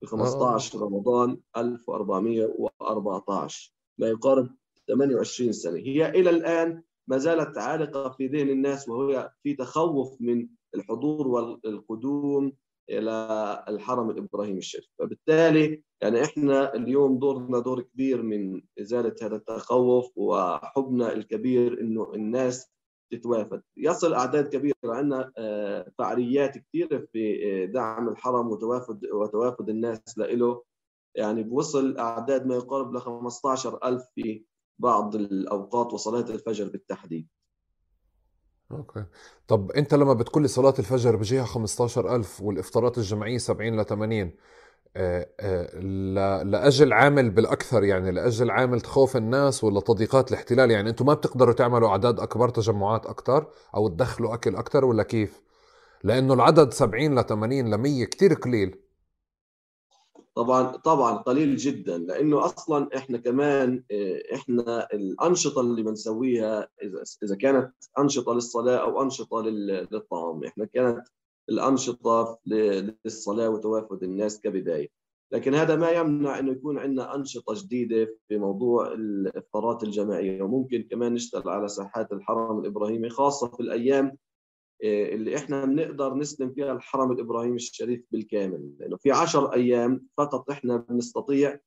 في 0.00 0.06
15 0.06 0.82
رمضان 0.82 1.38
1414 1.56 3.72
ما 3.98 4.08
يقارب 4.08 4.48
28 4.88 5.52
سنة. 5.52 5.76
هي 5.76 6.08
إلى 6.08 6.30
الآن 6.30 6.82
ما 7.06 7.18
زالت 7.18 7.58
عالقة 7.58 8.10
في 8.10 8.26
ذهن 8.26 8.48
الناس 8.48 8.88
وهي 8.88 9.30
في 9.42 9.54
تخوف 9.54 10.16
من 10.20 10.48
الحضور 10.74 11.28
والقدوم 11.28 12.52
إلى 12.90 13.64
الحرم 13.68 14.10
الإبراهيمي 14.10 14.58
الشريف. 14.58 14.86
فبالتالي 14.98 15.82
يعني 16.02 16.24
إحنا 16.24 16.74
اليوم 16.74 17.18
دورنا 17.18 17.58
دور 17.58 17.80
كبير 17.82 18.22
من 18.22 18.62
إزالة 18.80 19.14
هذا 19.22 19.36
التخوف 19.36 20.12
وحبنا 20.16 21.12
الكبير 21.12 21.80
إنه 21.80 22.14
الناس 22.14 22.70
تتوافد. 23.12 23.62
يصل 23.76 24.14
أعداد 24.14 24.48
كبيرة. 24.48 24.74
عندنا 24.84 25.32
آه، 25.38 25.92
فعاليات 25.98 26.58
كثيره 26.58 27.06
في 27.12 27.46
آه، 27.62 27.66
دعم 27.66 28.08
الحرم 28.08 28.48
وتوافد 28.48 29.06
وتوافد 29.12 29.68
الناس 29.68 30.18
له 30.18 30.62
يعني 31.16 31.42
بوصل 31.42 31.98
أعداد 31.98 32.46
ما 32.46 32.54
يقارب 32.54 32.94
ل 32.94 32.98
15000 33.00 34.02
في 34.14 34.44
بعض 34.78 35.14
الأوقات 35.16 35.92
وصلاة 35.92 36.30
الفجر 36.30 36.68
بالتحديد. 36.68 37.28
أوكي. 38.72 39.04
طب 39.48 39.70
أنت 39.72 39.94
لما 39.94 40.12
بتقول 40.12 40.42
لي 40.42 40.48
صلاة 40.48 40.74
الفجر 40.78 41.16
بجيها 41.16 41.44
15000 41.44 42.42
والإفطارات 42.42 42.98
الجمعيه 42.98 43.38
70 43.38 43.80
ل 43.80 43.84
80 43.84 44.32
آه، 44.96 45.28
آه، 45.40 45.80
لأجل 46.42 46.92
عامل 46.92 47.30
بالأكثر 47.30 47.84
يعني 47.84 48.10
لأجل 48.10 48.50
عامل 48.50 48.80
تخوف 48.80 49.16
الناس 49.16 49.64
ولا 49.64 49.80
تضييقات 49.80 50.30
الاحتلال؟ 50.30 50.70
يعني 50.70 50.90
أنتم 50.90 51.06
ما 51.06 51.14
بتقدروا 51.14 51.54
تعملوا 51.54 51.88
أعداد 51.88 52.20
أكبر 52.20 52.48
تجمعات 52.48 53.06
أكثر 53.06 53.46
أو 53.74 53.88
تدخلوا 53.88 54.34
أكل 54.34 54.56
أكثر 54.56 54.84
ولا 54.84 55.02
كيف؟ 55.02 55.42
لأنه 56.04 56.34
العدد 56.34 56.72
70 56.72 57.18
ل 57.18 57.24
80 57.26 57.70
ل 57.74 57.78
100 57.78 58.04
كثير 58.04 58.34
قليل. 58.34 58.85
طبعا 60.36 60.76
طبعا 60.76 61.16
قليل 61.16 61.56
جدا 61.56 61.98
لأنه 61.98 62.44
أصلا 62.44 62.88
إحنا 62.96 63.18
كمان 63.18 63.84
آه، 63.90 64.22
إحنا 64.34 64.88
الأنشطة 64.92 65.60
اللي 65.60 65.82
بنسويها 65.82 66.68
إذا 67.22 67.36
كانت 67.36 67.72
أنشطة 67.98 68.34
للصلاة 68.34 68.76
أو 68.76 69.02
أنشطة 69.02 69.42
للطعام 69.42 70.44
إحنا 70.44 70.64
كانت 70.64 71.08
الأنشطة 71.48 72.38
للصلاة 72.46 73.48
وتوافد 73.48 74.02
الناس 74.02 74.40
كبداية. 74.40 74.88
لكن 75.32 75.54
هذا 75.54 75.76
ما 75.76 75.90
يمنع 75.90 76.38
إنه 76.38 76.52
يكون 76.52 76.78
عندنا 76.78 77.14
أنشطة 77.14 77.54
جديدة 77.54 78.16
في 78.28 78.38
موضوع 78.38 78.92
الافطارات 78.92 79.82
الجماعية 79.82 80.42
وممكن 80.42 80.82
كمان 80.90 81.14
نشتغل 81.14 81.48
على 81.48 81.68
ساحات 81.68 82.12
الحرم 82.12 82.58
الإبراهيمي 82.58 83.08
خاصة 83.08 83.48
في 83.48 83.60
الأيام 83.60 84.16
اللي 84.82 85.36
إحنا 85.36 85.64
بنقدر 85.64 86.14
نسلم 86.14 86.50
فيها 86.50 86.72
الحرم 86.72 87.12
الإبراهيمي 87.12 87.56
الشريف 87.56 88.04
بالكامل. 88.12 88.70
لأنه 88.78 88.96
في 88.96 89.10
عشر 89.10 89.52
أيام 89.52 90.06
فقط 90.16 90.50
إحنا 90.50 90.76
بنستطيع 90.76 91.60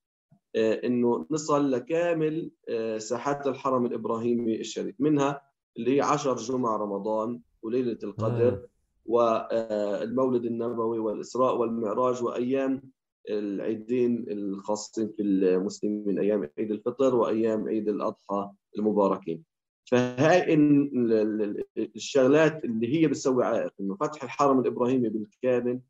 آه، 0.56 0.74
إنه 0.74 1.26
نصل 1.32 1.72
لكامل 1.72 2.52
آه، 2.70 2.98
ساحات 2.98 3.48
الحرم 3.48 3.86
الإبراهيمي 3.86 4.60
الشريف. 4.60 4.96
منها 5.00 5.42
اللي 5.78 5.96
هي 5.98 6.02
عشر 6.02 6.36
جمع 6.36 6.76
رمضان 6.76 7.42
وليلة 7.62 7.98
القدر 8.04 8.68
والمولد 9.06 10.46
النبوي 10.46 11.00
والإسراء 11.00 11.58
والمعراج 11.58 12.24
وأيام 12.24 12.82
العيدين 13.30 14.26
الخاصين 14.30 15.10
في 15.18 15.22
المسلمين 15.22 16.20
أيام 16.20 16.50
عيد 16.58 16.72
الفطر 16.72 17.16
وأيام 17.16 17.68
عيد 17.68 17.90
الأضحى 17.90 18.50
المباركين. 18.78 19.44
فهاي 19.92 20.54
الشغلات 21.78 22.66
اللي 22.66 23.02
هي 23.02 23.08
بتسوي 23.08 23.46
عائق 23.46 23.74
إنه 23.80 23.96
فتح 23.96 24.24
الحرم 24.24 24.60
الإبراهيمي 24.60 25.10
بالكامل 25.10 25.82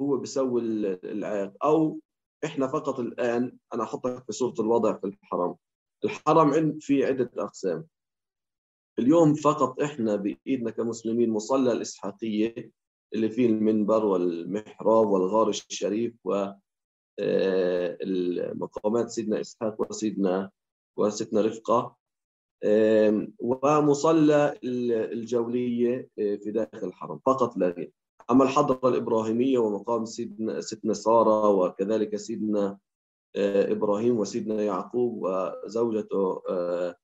هو 0.00 0.16
بيسوي 0.16 0.60
العائق 1.04 1.64
أو 1.64 2.00
إحنا 2.44 2.66
فقط 2.66 3.00
الآن 3.00 3.56
أنا 3.74 3.82
أحطك 3.82 4.24
في 4.24 4.32
صورة 4.32 4.54
الوضع 4.60 4.96
في 4.98 5.06
الحرم. 5.06 5.56
الحرم 6.04 6.78
في 6.80 7.04
عدة 7.04 7.30
أقسام. 7.38 7.86
اليوم 8.98 9.34
فقط 9.34 9.82
إحنا 9.82 10.16
بإيدنا 10.16 10.70
كمسلمين 10.70 11.30
مصلى 11.30 11.72
الإسحاقية 11.72 12.70
اللي 13.14 13.30
فيه 13.30 13.46
المنبر 13.46 14.04
والمحراب 14.04 15.06
والغار 15.06 15.48
الشريف 15.48 16.14
و 16.24 16.46
آه، 17.20 17.98
مقامات 18.54 19.10
سيدنا 19.10 19.40
إسحاق 19.40 19.80
وسيدنا 19.80 20.50
وسيدنا 20.96 21.40
رفقة. 21.40 21.96
ومصلى 23.38 24.58
الجولية 24.64 26.08
آه، 26.18 26.36
في 26.36 26.50
داخل 26.50 26.86
الحرم. 26.86 27.20
فقط 27.26 27.56
لا 27.56 27.68
غير. 27.68 27.92
أما 28.30 28.44
الحضرة 28.44 28.88
الإبراهيمية 28.88 29.58
ومقام 29.58 30.04
سيدنا, 30.04 30.60
سيدنا 30.60 30.94
سارة 30.94 31.48
وكذلك 31.48 32.16
سيدنا 32.16 32.78
آه، 33.36 33.72
إبراهيم 33.72 34.18
وسيدنا 34.18 34.62
يعقوب 34.62 35.22
وزوجته 35.22 36.42
آه، 36.48 36.96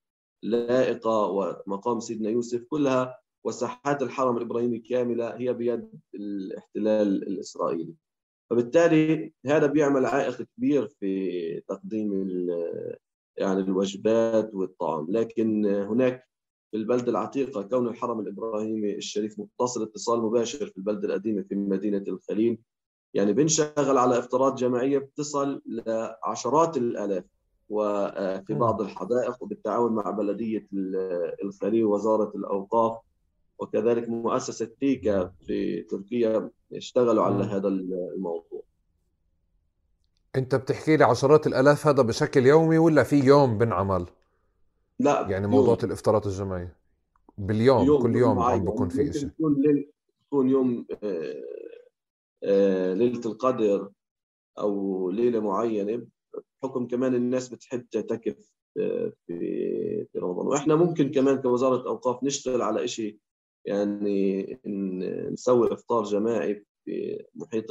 لائقة 0.42 1.26
ومقام 1.26 2.00
سيدنا 2.00 2.30
يوسف 2.30 2.64
كلها 2.64 3.18
وساحات 3.44 4.02
الحرم 4.02 4.36
الإبراهيمي 4.36 4.78
كاملة 4.78 5.36
هي 5.36 5.52
بيد 5.52 6.00
الاحتلال 6.14 7.22
الإسرائيلي. 7.28 7.94
فبالتالي 8.50 9.32
هذا 9.46 9.66
بيعمل 9.66 10.06
عائق 10.06 10.42
كبير 10.42 10.88
في 10.88 11.60
تقديم 11.68 12.12
يعني 13.38 13.60
الوجبات 13.60 14.54
والطعام. 14.54 15.06
لكن 15.10 15.66
هناك 15.66 16.26
في 16.70 16.76
البلدة 16.76 17.10
العتيقة 17.10 17.62
كون 17.62 17.88
الحرم 17.88 18.20
الإبراهيمي 18.20 18.94
الشريف 18.94 19.40
متصل 19.40 19.82
اتصال 19.82 20.22
مباشر 20.22 20.66
في 20.66 20.76
البلدة 20.78 21.08
القديمة 21.08 21.42
في 21.42 21.54
مدينة 21.54 22.04
الخليل 22.08 22.58
يعني 23.14 23.32
بنشغل 23.32 23.98
على 23.98 24.18
افطارات 24.18 24.54
جماعيه 24.54 24.98
بتصل 24.98 25.62
لعشرات 25.66 26.76
الآلاف. 26.76 27.24
وفي 27.68 28.54
بعض 28.54 28.80
الحدائق 28.80 29.42
وبالتعاون 29.42 29.92
مع 29.92 30.10
بلدية 30.10 30.66
الخليل 31.44 31.84
ووزارة 31.84 32.32
الأوقاف 32.34 32.98
وكذلك 33.58 34.08
مؤسسة 34.08 34.70
تيكا 34.80 35.32
في 35.46 35.82
تركيا 35.82 36.50
اشتغلوا 36.72 37.22
على 37.22 37.44
هذا 37.44 37.68
الموضوع. 37.68 38.55
انت 40.36 40.54
بتحكي 40.54 40.96
لي 40.96 41.04
عشرات 41.04 41.46
الالاف 41.46 41.86
هذا 41.86 42.02
بشكل 42.02 42.46
يومي 42.46 42.78
ولا 42.78 43.02
في 43.02 43.16
يوم 43.16 43.58
بنعمل؟ 43.58 44.06
لا 45.00 45.26
يعني 45.30 45.46
موضوع 45.46 45.78
الإفطارات 45.82 46.26
الجماعيه 46.26 46.76
باليوم 47.38 47.86
يوم. 47.86 48.02
كل 48.02 48.16
يوم 48.16 48.38
عم 48.38 48.64
بكون 48.64 48.88
في 48.88 49.12
شيء 49.12 49.30
يكون 50.26 50.48
يوم 50.48 50.86
آه، 51.02 51.42
آه، 52.44 52.94
ليلة 52.94 53.20
القدر 53.26 53.90
أو 54.58 55.10
ليلة 55.10 55.40
معينة 55.40 56.06
بحكم 56.62 56.86
كمان 56.86 57.14
الناس 57.14 57.48
بتحب 57.48 57.86
تعتكف 57.90 58.52
آه، 58.80 59.12
في 59.26 60.04
في 60.04 60.18
رمضان. 60.18 60.46
وإحنا 60.46 60.74
ممكن 60.74 61.10
كمان 61.10 61.42
كوزارة 61.42 61.88
أوقاف 61.88 62.24
نشتغل 62.24 62.62
على 62.62 62.88
شيء 62.88 63.18
يعني 63.64 64.58
نسوي 65.32 65.72
إفطار 65.72 66.04
جماعي 66.04 66.64
في 66.84 67.24
محيط 67.34 67.70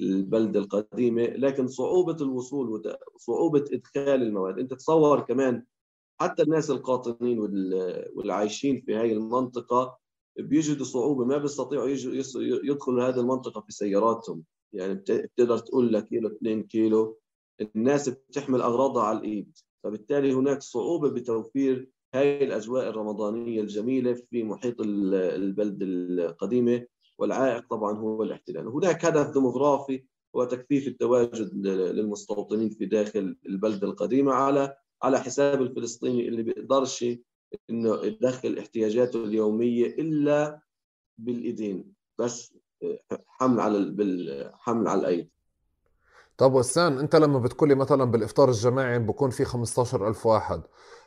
البلدة 0.00 0.60
القديمة 0.60 1.22
لكن 1.22 1.66
صعوبة 1.66 2.16
الوصول 2.20 2.82
وصعوبه 3.14 3.64
إدخال 3.72 4.22
المواد. 4.22 4.58
أنت 4.58 4.74
تصور 4.74 5.20
كمان 5.20 5.64
حتى 6.20 6.42
الناس 6.42 6.70
القاطنين 6.70 7.38
والعايشين 8.14 8.80
في 8.80 8.96
هذه 8.96 9.12
المنطقة 9.12 9.98
بيجدوا 10.38 10.84
صعوبة 10.84 11.24
ما 11.24 11.38
بيستطيعوا 11.38 11.88
يدخلوا 12.64 13.08
هذه 13.08 13.20
المنطقة 13.20 13.60
في 13.60 13.72
سياراتهم. 13.72 14.42
يعني 14.72 14.94
بتقدر 14.94 15.58
تقول 15.58 15.92
لك 15.92 16.04
كيلو 16.04 16.28
2 16.28 16.62
كيلو. 16.62 17.18
الناس 17.60 18.08
بتحمل 18.08 18.60
أغراضها 18.60 19.02
على 19.02 19.18
الإيد. 19.18 19.58
فبالتالي 19.84 20.32
هناك 20.32 20.62
صعوبة 20.62 21.08
بتوفير 21.08 21.88
هاي 22.14 22.44
الأجواء 22.44 22.88
الرمضانية 22.88 23.60
الجميلة 23.60 24.12
في 24.14 24.42
محيط 24.42 24.74
البلد 24.80 25.78
القديمة. 25.82 26.86
والعائق 27.18 27.66
طبعا 27.70 27.98
هو 27.98 28.22
الاحتلال. 28.22 28.66
هناك 28.68 29.04
هدف 29.04 29.30
ديموغرافي 29.30 30.04
هو 30.36 30.44
تكثيف 30.44 30.88
التواجد 30.88 31.66
للمستوطنين 31.66 32.70
في 32.70 32.86
داخل 32.86 33.36
البلدة 33.46 33.86
القديمة 33.86 34.32
على 34.32 34.76
على 35.02 35.20
حساب 35.20 35.62
الفلسطيني 35.62 36.28
اللي 36.28 36.42
بيقدرش 36.42 37.04
إنه 37.70 38.04
يدخل 38.04 38.58
احتياجاته 38.58 39.24
اليومية 39.24 39.86
إلا 39.86 40.60
بالإيدين. 41.18 41.92
بس 42.18 42.54
حمل 43.26 43.60
على 43.60 44.52
حمل 44.54 44.88
على 44.88 45.00
الأيدي. 45.00 45.30
طب 46.38 46.54
وسان 46.54 46.98
انت 46.98 47.16
لما 47.16 47.38
بتقولي 47.38 47.74
مثلا 47.74 48.04
بالإفطار 48.04 48.48
الجماعي 48.48 48.98
بكون 48.98 49.30
في 49.30 49.44
15000 49.44 50.26
واحد 50.26 50.62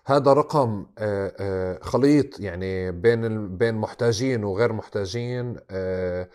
هذا 0.05 0.33
رقم 0.33 0.85
آه، 0.97 1.33
آه، 1.39 1.79
خليط 1.81 2.39
يعني 2.39 2.91
بين 2.91 3.57
بين 3.57 3.75
محتاجين 3.75 4.43
وغير 4.43 4.73
محتاجين 4.73 5.57
آه، 5.71 6.29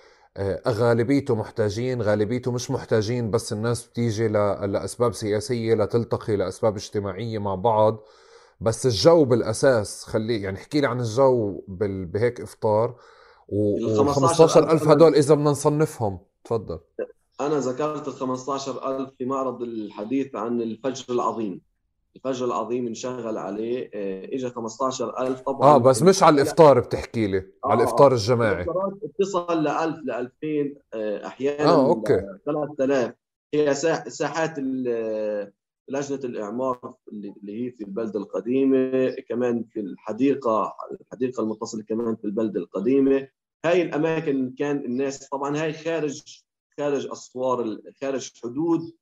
غالبيته 0.68 1.34
محتاجين 1.34 2.02
غالبيته 2.02 2.52
مش 2.52 2.70
محتاجين 2.70 3.30
بس 3.30 3.52
الناس 3.52 3.86
بتيجي 3.86 4.28
لأسباب 4.28 5.14
سياسية 5.14 5.74
لتلتقي 5.74 6.36
لأسباب 6.36 6.76
اجتماعية 6.76 7.38
مع 7.38 7.54
بعض. 7.54 8.04
بس 8.60 8.86
الجو 8.86 9.24
بالأساس 9.24 10.04
خليه 10.04 10.42
يعني 10.44 10.58
احكي 10.58 10.80
لي 10.80 10.86
عن 10.86 11.00
الجو 11.00 11.64
بهيك 11.68 12.40
إفطار 12.40 12.96
و 13.48 14.12
15000 14.12 14.88
هدول 14.88 15.14
إذا 15.14 15.34
بدنا 15.34 15.50
نصنفهم. 15.50 16.18
تفضل. 16.44 16.78
أنا 17.40 17.58
ذكرت 17.58 18.08
ال 18.08 18.12
15000 18.12 19.10
في 19.18 19.24
معرض 19.24 19.62
الحديث 19.62 20.34
عن 20.34 20.62
الفجر 20.62 21.14
العظيم. 21.14 21.60
الفجر 22.16 22.46
العظيم 22.46 22.86
انشغل 22.86 23.38
عليه 23.38 23.90
آه، 23.94 24.24
اجى 24.24 24.50
15000 24.50 25.40
طبعا. 25.40 25.74
آه 25.74 25.78
بس 25.78 26.02
مش 26.02 26.22
على 26.22 26.34
الإفطار 26.34 26.80
بتحكي 26.80 27.26
لي 27.26 27.38
آه 27.38 27.44
على 27.64 27.82
الإفطار 27.82 28.12
الجماعي. 28.12 28.66
بتصل 29.18 29.64
ل 29.64 29.68
1000 29.68 29.98
ل 30.04 30.10
2000 30.10 30.74
أحيانا 31.26 31.70
آه 31.70 31.86
أوكي. 31.86 32.20
3000 32.46 33.14
هي 33.54 33.74
ساحات 34.08 34.58
لجنة 35.88 36.20
الإعمار 36.24 36.94
اللي 37.12 37.66
هي 37.66 37.70
في 37.70 37.84
البلده 37.84 38.20
القديمة 38.20 39.10
كمان 39.28 39.64
في 39.72 39.80
الحديقة 39.80 40.74
الحديقة 41.00 41.42
المتصلة 41.42 41.82
كمان 41.82 42.16
في 42.16 42.24
البلده 42.24 42.60
القديمة. 42.60 43.28
هاي 43.64 43.82
الأماكن 43.82 44.54
كان 44.58 44.76
الناس 44.76 45.28
طبعا 45.28 45.56
هاي 45.62 45.72
خارج 45.72 46.22
خارج 46.76 47.06
أسوار 47.06 47.78
خارج 48.00 48.32
حدود 48.42 48.94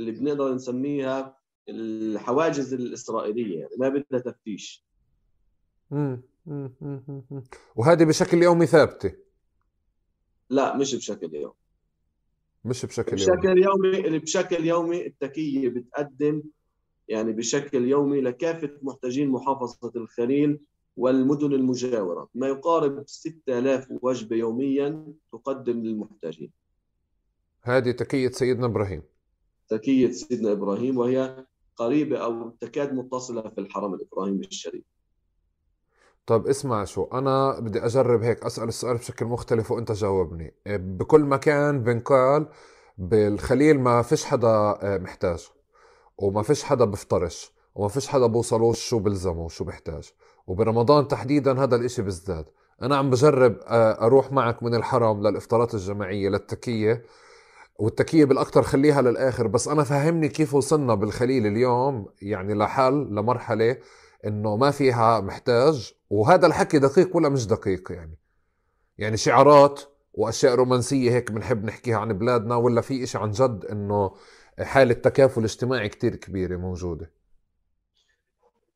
اللي 0.00 0.12
بنقدر 0.12 0.54
نسميها 0.54 1.38
الحواجز 1.68 2.74
الإسرائيلية 2.74 3.58
يعني 3.60 3.72
ما 3.78 3.88
بدها 3.88 4.20
تفتيش. 4.20 4.84
وهذه 7.76 8.04
بشكل 8.04 8.42
يومي 8.42 8.66
ثابتة؟ 8.66 9.12
لا 10.50 10.76
مش 10.76 10.94
بشكل 10.94 11.34
يومي. 11.34 11.54
مش 12.64 12.86
بشكل 12.86 13.12
بشكل 13.12 13.62
يومي, 13.62 13.98
يومي 13.98 14.18
بشكل 14.18 14.64
يومي 14.64 15.06
التكية 15.06 15.68
بتقدم 15.68 16.42
يعني 17.08 17.32
بشكل 17.32 17.84
يومي 17.84 18.20
لكافة 18.20 18.70
محتاجين 18.82 19.28
محافظة 19.28 19.92
الخليل 19.96 20.60
والمدن 20.96 21.52
المجاورة. 21.52 22.28
ما 22.34 22.46
يقارب 22.46 23.04
6000 23.06 23.88
وجبة 24.02 24.36
يوميا 24.36 25.14
تقدم 25.32 25.82
للمحتاجين. 25.82 26.50
هذه 27.66 27.90
تكية 27.90 28.30
سيدنا 28.30 28.66
إبراهيم. 28.66 29.02
تكية 29.68 30.10
سيدنا 30.10 30.52
إبراهيم 30.52 30.98
وهي 30.98 31.46
قريبة 31.76 32.18
أو 32.18 32.50
تكاد 32.50 32.92
متصلة 32.94 33.42
في 33.42 33.58
الحرم 33.58 33.94
الإبراهيمي 33.94 34.46
الشريف. 34.46 34.84
طب 36.26 36.46
اسمع 36.46 36.84
شو 36.84 37.04
أنا 37.04 37.60
بدي 37.60 37.84
أجرب 37.86 38.22
هيك 38.22 38.44
أسأل 38.44 38.68
السؤال 38.68 38.96
بشكل 38.96 39.26
مختلف 39.26 39.70
وأنت 39.70 39.92
جاوبني. 39.92 40.54
بكل 40.66 41.20
مكان 41.20 41.82
بنقال 41.82 42.46
بالخليل 42.98 43.80
ما 43.80 44.02
فيش 44.02 44.24
حدا 44.24 44.48
آه، 44.48 44.98
محتاج 44.98 45.48
وما 46.18 46.42
فيش 46.42 46.62
حدا 46.64 46.84
بفطرش 46.84 47.52
وما 47.74 47.88
فيش 47.88 48.08
حدا 48.08 48.26
بوصلوش 48.26 48.88
شو 48.88 48.98
بلزمه 48.98 49.44
وشو 49.44 49.64
بيحتاج 49.64 50.12
وبرمضان 50.46 51.08
تحديدا 51.08 51.62
هذا 51.62 51.76
الإشي 51.76 52.02
بيزداد. 52.02 52.44
أنا 52.82 52.96
عم 52.96 53.10
بجرب 53.10 53.58
آه، 53.66 54.06
أروح 54.06 54.32
معك 54.32 54.62
من 54.62 54.74
الحرم 54.74 55.26
للإفطارات 55.26 55.74
الجماعية 55.74 56.28
للتكية 56.28 57.02
والتكية 57.78 58.24
بالأكثر 58.24 58.62
خليها 58.62 59.02
للآخر. 59.02 59.46
بس 59.46 59.68
أنا 59.68 59.84
فهمني 59.84 60.28
كيف 60.28 60.54
وصلنا 60.54 60.94
بالخليل 60.94 61.46
اليوم 61.46 62.06
يعني 62.22 62.54
لحل 62.54 62.94
لمرحلة 62.94 63.76
إنه 64.26 64.56
ما 64.56 64.70
فيها 64.70 65.20
محتاج 65.20 65.92
وهذا 66.10 66.46
الحكي 66.46 66.78
دقيق 66.78 67.16
ولا 67.16 67.28
مش 67.28 67.46
دقيق 67.46 67.92
يعني؟ 67.92 68.18
يعني 68.98 69.16
شعارات 69.16 69.80
وأشياء 70.14 70.54
رومانسية 70.54 71.10
هيك 71.10 71.32
بنحب 71.32 71.64
نحكيها 71.64 71.96
عن 71.96 72.12
بلادنا 72.12 72.56
ولا 72.56 72.80
في 72.80 73.02
إشي 73.02 73.18
عن 73.18 73.30
جد 73.30 73.64
إنه 73.64 74.14
حالة 74.58 74.94
تكافل 74.94 75.44
اجتماعي 75.44 75.88
كتير 75.88 76.16
كبيرة 76.16 76.56
موجودة؟ 76.56 77.10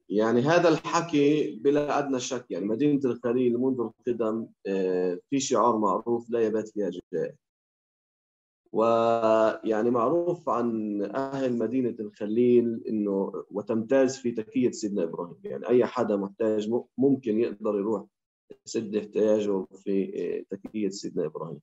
يعني 0.09 0.41
هذا 0.41 0.69
الحكي 0.69 1.61
بلا 1.65 1.99
أدنى 1.99 2.21
شك 2.21 2.47
يعني 2.51 2.67
مدينة 2.67 3.01
الخليل 3.05 3.59
منذ 3.59 3.81
القدم 3.81 4.47
آه، 4.67 5.19
في 5.31 5.41
شعار 5.41 5.79
معروف 5.79 6.31
لا 6.31 6.41
يبات 6.41 6.69
فيها 6.69 6.91
جدائر 6.91 7.35
ويعني 8.73 9.91
معروف 9.91 10.49
عن 10.49 11.03
أهل 11.03 11.59
مدينة 11.59 11.97
الخليل 12.01 12.85
إنه 12.89 13.45
وتمتاز 13.51 14.17
في 14.17 14.31
تكية 14.31 14.71
سيدنا 14.71 15.03
إبراهيم. 15.03 15.37
يعني 15.45 15.69
أي 15.69 15.87
حدا 15.87 16.17
محتاج 16.17 16.71
ممكن 16.99 17.41
يقدر 17.41 17.79
يروح 17.79 18.05
يسد 18.67 18.97
احتياجه 18.97 19.65
في 19.65 20.45
تكية 20.51 20.89
سيدنا 20.89 21.27
إبراهيم. 21.27 21.61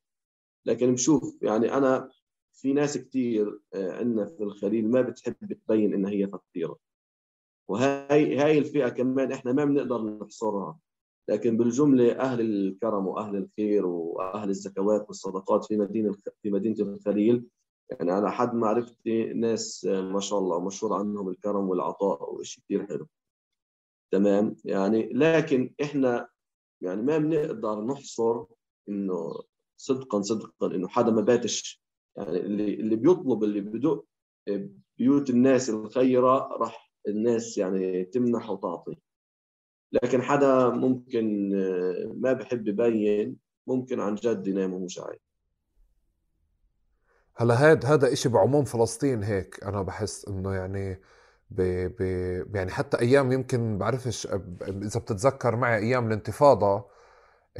لكن 0.66 0.94
بشوف 0.94 1.38
يعني 1.42 1.74
أنا 1.74 2.10
في 2.54 2.74
ناس 2.74 2.98
كثير 2.98 3.60
آه، 3.74 3.92
عندنا 3.92 4.26
في 4.26 4.44
الخليل 4.44 4.92
ما 4.92 5.02
بتحب 5.02 5.54
تبين 5.54 5.94
إنها 5.94 6.12
هي 6.12 6.28
فقيرة. 6.28 6.78
وهي 7.70 8.38
هاي 8.38 8.58
الفئة 8.58 8.90
كمان 8.90 9.32
إحنا 9.32 9.54
ما 9.54 9.66
بنقدر 9.66 10.02
نحصرها. 10.04 10.80
لكن 11.30 11.58
بالجملة 11.58 12.12
أهل 12.20 12.42
الكرم 12.42 13.08
وأهل 13.08 13.36
الخير 13.36 13.86
وأهل 13.86 14.50
الزكوات 14.50 15.08
والصدقات 15.08 15.66
في 15.66 15.78
مدينة 15.78 16.16
في 16.42 16.52
مدينة 16.52 16.76
الخليل 16.80 17.48
يعني 17.92 18.18
أنا 18.18 18.30
حد 18.30 18.56
معرفتي 18.56 19.34
ناس 19.34 19.86
ما 19.86 20.20
شاء 20.20 20.40
الله 20.40 20.66
مشهور 20.66 20.94
عنهم 20.94 21.30
الكرم 21.30 21.70
والعطاء 21.70 22.34
وشيء 22.36 22.64
كثير 22.64 22.88
حلو. 22.88 23.08
تمام؟ 24.12 24.56
يعني 24.66 25.10
لكن 25.14 25.74
إحنا 25.84 26.30
يعني 26.82 27.02
ما 27.02 27.18
بنقدر 27.18 27.82
نحصر 27.82 28.46
إنه 28.90 29.34
صدقا 29.78 30.22
صدقا 30.22 30.68
إنه 30.68 30.88
حدا 30.88 31.12
ما 31.12 31.22
باتش. 31.22 31.84
يعني 32.18 32.38
اللي 32.40 32.74
اللي 32.74 32.96
بيطلب 32.96 33.44
اللي 33.44 33.62
بدق 33.62 34.06
بيوت 34.98 35.30
الناس 35.30 35.70
الخيرة 35.70 36.38
راح 36.58 36.92
الناس 37.08 37.58
يعني 37.58 38.06
تمنح 38.06 38.50
وتعطي. 38.50 38.98
لكن 39.92 40.22
حدا 40.22 40.70
ممكن 40.70 41.56
آه، 41.56 42.14
ما 42.16 42.34
بحب 42.34 42.68
يبين 42.68 43.36
ممكن 43.68 44.00
عن 44.00 44.16
جد 44.16 44.48
ينام 44.48 44.74
وهو 44.74 44.88
شايف. 44.88 45.20
هلا 47.36 47.54
هذا 47.54 47.88
هذا 47.88 48.14
إشي 48.14 48.30
بعموم 48.30 48.66
فلسطين 48.66 49.24
هيك 49.24 49.64
أنا 49.64 49.82
بحس 49.82 50.28
إنه 50.28 50.54
يعني 50.54 51.02
ب 51.50 51.62
ب 52.00 52.56
يعني 52.56 52.72
حتى 52.72 53.00
أيام 53.00 53.32
يمكن 53.32 53.78
بعرفش 53.78 54.28
إذا 54.68 55.00
بتتذكر 55.00 55.56
معي 55.56 55.78
أيام 55.78 56.08
الانتفاضة 56.08 56.86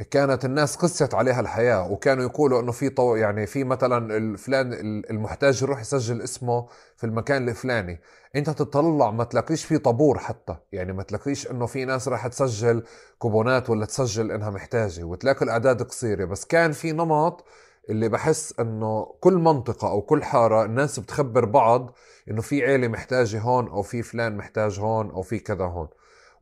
كانت 0.02 0.44
الناس 0.44 0.76
قست 0.76 1.14
عليها 1.14 1.40
الحياة 1.40 1.90
وكانوا 1.92 2.24
يقولوا 2.24 2.60
إنه 2.60 2.72
في 2.72 2.88
طو 2.88 3.16
يعني 3.16 3.46
في 3.46 3.64
مثلا 3.64 4.16
الفلان 4.16 4.72
المحتاج 5.10 5.62
يروح 5.62 5.80
يسجل 5.80 6.22
اسمه 6.22 6.66
في 6.96 7.04
المكان 7.04 7.48
الفلاني. 7.48 8.00
أنت 8.36 8.50
تطلع 8.50 9.10
ما 9.10 9.24
تلاقيش 9.24 9.64
في 9.64 9.78
طابور 9.78 10.18
حتى 10.18 10.56
يعني 10.72 10.92
ما 10.92 11.02
تلاقيش 11.02 11.50
إنه 11.50 11.66
في 11.66 11.84
ناس 11.84 12.08
راح 12.08 12.26
تسجل 12.26 12.82
كوبونات 13.18 13.70
ولا 13.70 13.86
تسجل 13.86 14.32
إنها 14.32 14.50
محتاجة 14.50 15.04
وتلاقي 15.04 15.44
الأعداد 15.44 15.82
قصيرة. 15.82 16.24
بس 16.24 16.44
كان 16.44 16.72
في 16.72 16.92
نمط 16.92 17.44
اللي 17.90 18.08
بحس 18.08 18.54
إنه 18.60 19.04
كل 19.20 19.34
منطقة 19.34 19.90
أو 19.90 20.02
كل 20.02 20.24
حارة 20.24 20.64
الناس 20.64 21.00
بتخبر 21.00 21.44
بعض 21.44 21.94
إنه 22.30 22.42
في 22.42 22.64
عيلة 22.64 22.88
محتاجة 22.88 23.40
هون 23.40 23.68
أو 23.68 23.82
في 23.82 24.02
فلان 24.02 24.36
محتاج 24.36 24.80
هون 24.80 25.10
أو 25.10 25.22
في 25.22 25.38
كذا 25.38 25.64
هون. 25.64 25.88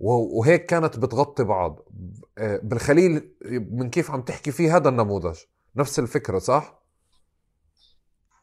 وهيك 0.00 0.66
كانت 0.66 0.98
بتغطي 0.98 1.44
بعض 1.44 1.88
آه، 2.38 2.60
بالخليل 2.62 3.34
من 3.70 3.90
كيف 3.90 4.10
عم 4.10 4.22
تحكي 4.22 4.52
فيه 4.52 4.76
هذا 4.76 4.88
النموذج 4.88 5.36
نفس 5.76 5.98
الفكرة 5.98 6.38
صح؟ 6.38 6.86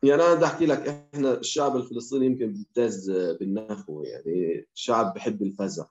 يعني 0.03 0.23
أنا 0.23 0.33
بدي 0.33 0.45
أحكي 0.45 0.65
لك 0.65 1.07
إحنا 1.13 1.33
الشعب 1.33 1.75
الفلسطيني 1.75 2.25
يمكن 2.25 2.53
بيمتاز 2.53 3.11
بالنخوه 3.11 4.05
يعني 4.07 4.67
الشعب 4.75 5.13
بحب 5.13 5.41
الفزع 5.41 5.85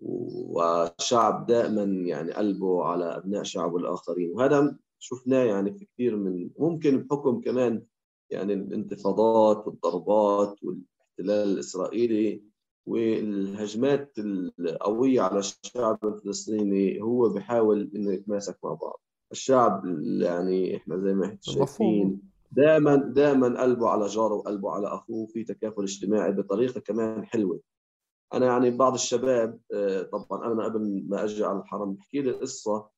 والشعب 0.00 1.46
دائما 1.46 1.82
يعني 1.82 2.32
قلبه 2.32 2.84
على 2.84 3.04
أبناء 3.04 3.42
شعبه 3.42 3.76
الآخرين 3.76 4.32
وهذا 4.34 4.76
شفناه 4.98 5.44
يعني 5.44 5.72
في 5.78 5.84
كثير 5.84 6.16
من 6.16 6.50
ممكن 6.58 6.98
بحكم 7.02 7.40
كمان 7.40 7.82
يعني 8.30 8.52
الانتفاضات 8.52 9.66
والضربات 9.66 10.56
والاحتلال 10.62 11.52
الإسرائيلي 11.52 12.53
والهجمات 12.86 14.18
القوية 14.58 15.20
على 15.20 15.38
الشعب 15.38 15.98
الفلسطيني 16.04 17.02
هو 17.02 17.28
بحاول 17.28 17.90
إنه 17.94 18.12
يتماسك 18.12 18.58
مع 18.64 18.72
بعض. 18.74 19.00
الشعب 19.32 19.82
يعني 20.20 20.76
إحنا 20.76 20.98
زي 20.98 21.14
ما 21.14 21.38
شايفين 21.40 22.20
دائما 22.52 22.96
دائما 22.96 23.62
قلبه 23.62 23.88
على 23.88 24.06
جاره 24.06 24.34
وقلبه 24.34 24.70
على 24.70 24.86
أخوه 24.86 25.26
في 25.26 25.44
تكافل 25.44 25.82
اجتماعي 25.82 26.32
بطريقة 26.32 26.80
كمان 26.80 27.24
حلوة. 27.24 27.60
أنا 28.34 28.46
يعني 28.46 28.70
بعض 28.70 28.94
الشباب 28.94 29.60
آه، 29.74 30.02
طبعا 30.02 30.52
أنا 30.52 30.64
قبل 30.64 31.04
ما 31.08 31.24
أجي 31.24 31.44
على 31.44 31.58
الحرم 31.58 31.92
بحكي 31.94 32.22
لي 32.22 32.32
قصة 32.32 32.88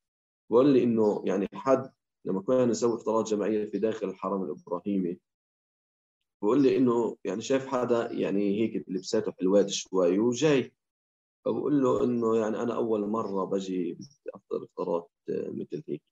بقول 0.51 0.69
لي 0.69 0.83
إنه 0.83 1.23
يعني 1.27 1.49
حد 1.55 1.91
لما 2.25 2.41
كنا 2.41 2.65
نسوي 2.65 2.95
إفطارات 2.95 3.27
جماعية 3.27 3.65
في 3.65 3.79
داخل 3.79 4.09
الحرم 4.09 4.43
الإبراهيمي 4.43 5.19
بقول 6.43 6.63
لي 6.63 6.77
إنه 6.77 7.17
يعني 7.25 7.41
شايف 7.41 7.67
حدا 7.67 8.13
يعني 8.13 8.61
هيك 8.61 8.85
لبساته 8.89 9.33
حلوات 9.33 9.71
شوي 9.71 10.19
وجاي. 10.19 10.73
فبقول 11.45 11.83
له 11.83 12.05
إنه 12.05 12.37
يعني 12.37 12.63
أنا 12.63 12.77
أول 12.77 13.09
مرة 13.09 13.45
بجي 13.45 13.99
افطر 14.35 14.65
افطارات 14.65 15.11
مثل 15.29 15.83
هيك. 15.89 16.03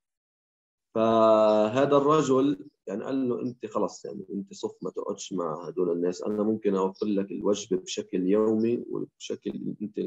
فهذا 0.95 1.97
الرجل 1.97 2.69
يعني 2.87 3.05
قال 3.05 3.29
له 3.29 3.43
أنت 3.43 3.67
خلص 3.67 4.05
يعني 4.05 4.27
أنت 4.35 4.55
صف 4.55 4.77
ما 4.83 4.91
تقعدش 4.91 5.33
مع 5.33 5.69
هدول 5.69 5.91
الناس. 5.91 6.23
أنا 6.23 6.43
ممكن 6.43 6.75
أوفر 6.75 7.07
لك 7.07 7.31
الوجبة 7.31 7.77
بشكل 7.77 8.27
يومي 8.27 8.85
وبشكل 8.91 9.75
أنت 9.83 9.99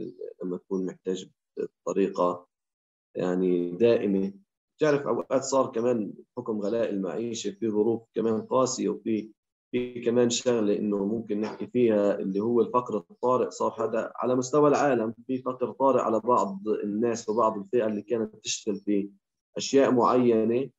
لما 0.44 0.58
تكون 0.58 0.86
محتاج 0.86 1.30
بطريقة 1.86 2.48
يعني 3.16 3.72
دائمة. 3.72 4.34
تعرف 4.80 5.08
أوقات 5.08 5.44
صار 5.44 5.72
كمان 5.72 6.14
بحكم 6.38 6.62
غلاء 6.62 6.90
المعيشة 6.90 7.52
في 7.52 7.70
ظروف 7.70 8.04
كمان 8.14 8.42
قاسية 8.42 8.90
وفي 8.90 9.32
في 9.72 10.02
كمان 10.02 10.30
شغلة 10.30 10.78
إنه 10.80 11.06
ممكن 11.06 11.42
نحكي 11.42 11.68
فيها 11.68 12.20
اللي 12.20 12.40
هو 12.40 12.62
الفقر 12.62 12.98
الطارئ 12.98 13.50
صار 13.50 13.86
هذا 13.86 14.12
على 14.16 14.36
مستوى 14.36 14.70
العالم 14.70 15.14
في 15.28 15.38
فقر 15.38 15.72
طارئ 15.72 16.02
على 16.02 16.20
بعض 16.20 16.68
الناس 16.84 17.30
وبعض 17.30 17.58
الفئة 17.58 17.86
اللي 17.88 18.02
كانت 18.02 18.36
تشتغل 18.44 18.80
في 18.80 19.10
أشياء 19.58 19.92
معينة 19.92 20.70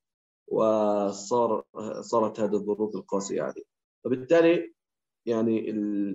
وصار 0.48 1.64
صارت 2.00 2.40
هذه 2.40 2.54
الظروف 2.54 2.96
القاسية 2.96 3.42
عليه. 3.42 3.64
فبالتالي 4.04 4.72
يعني 5.26 5.70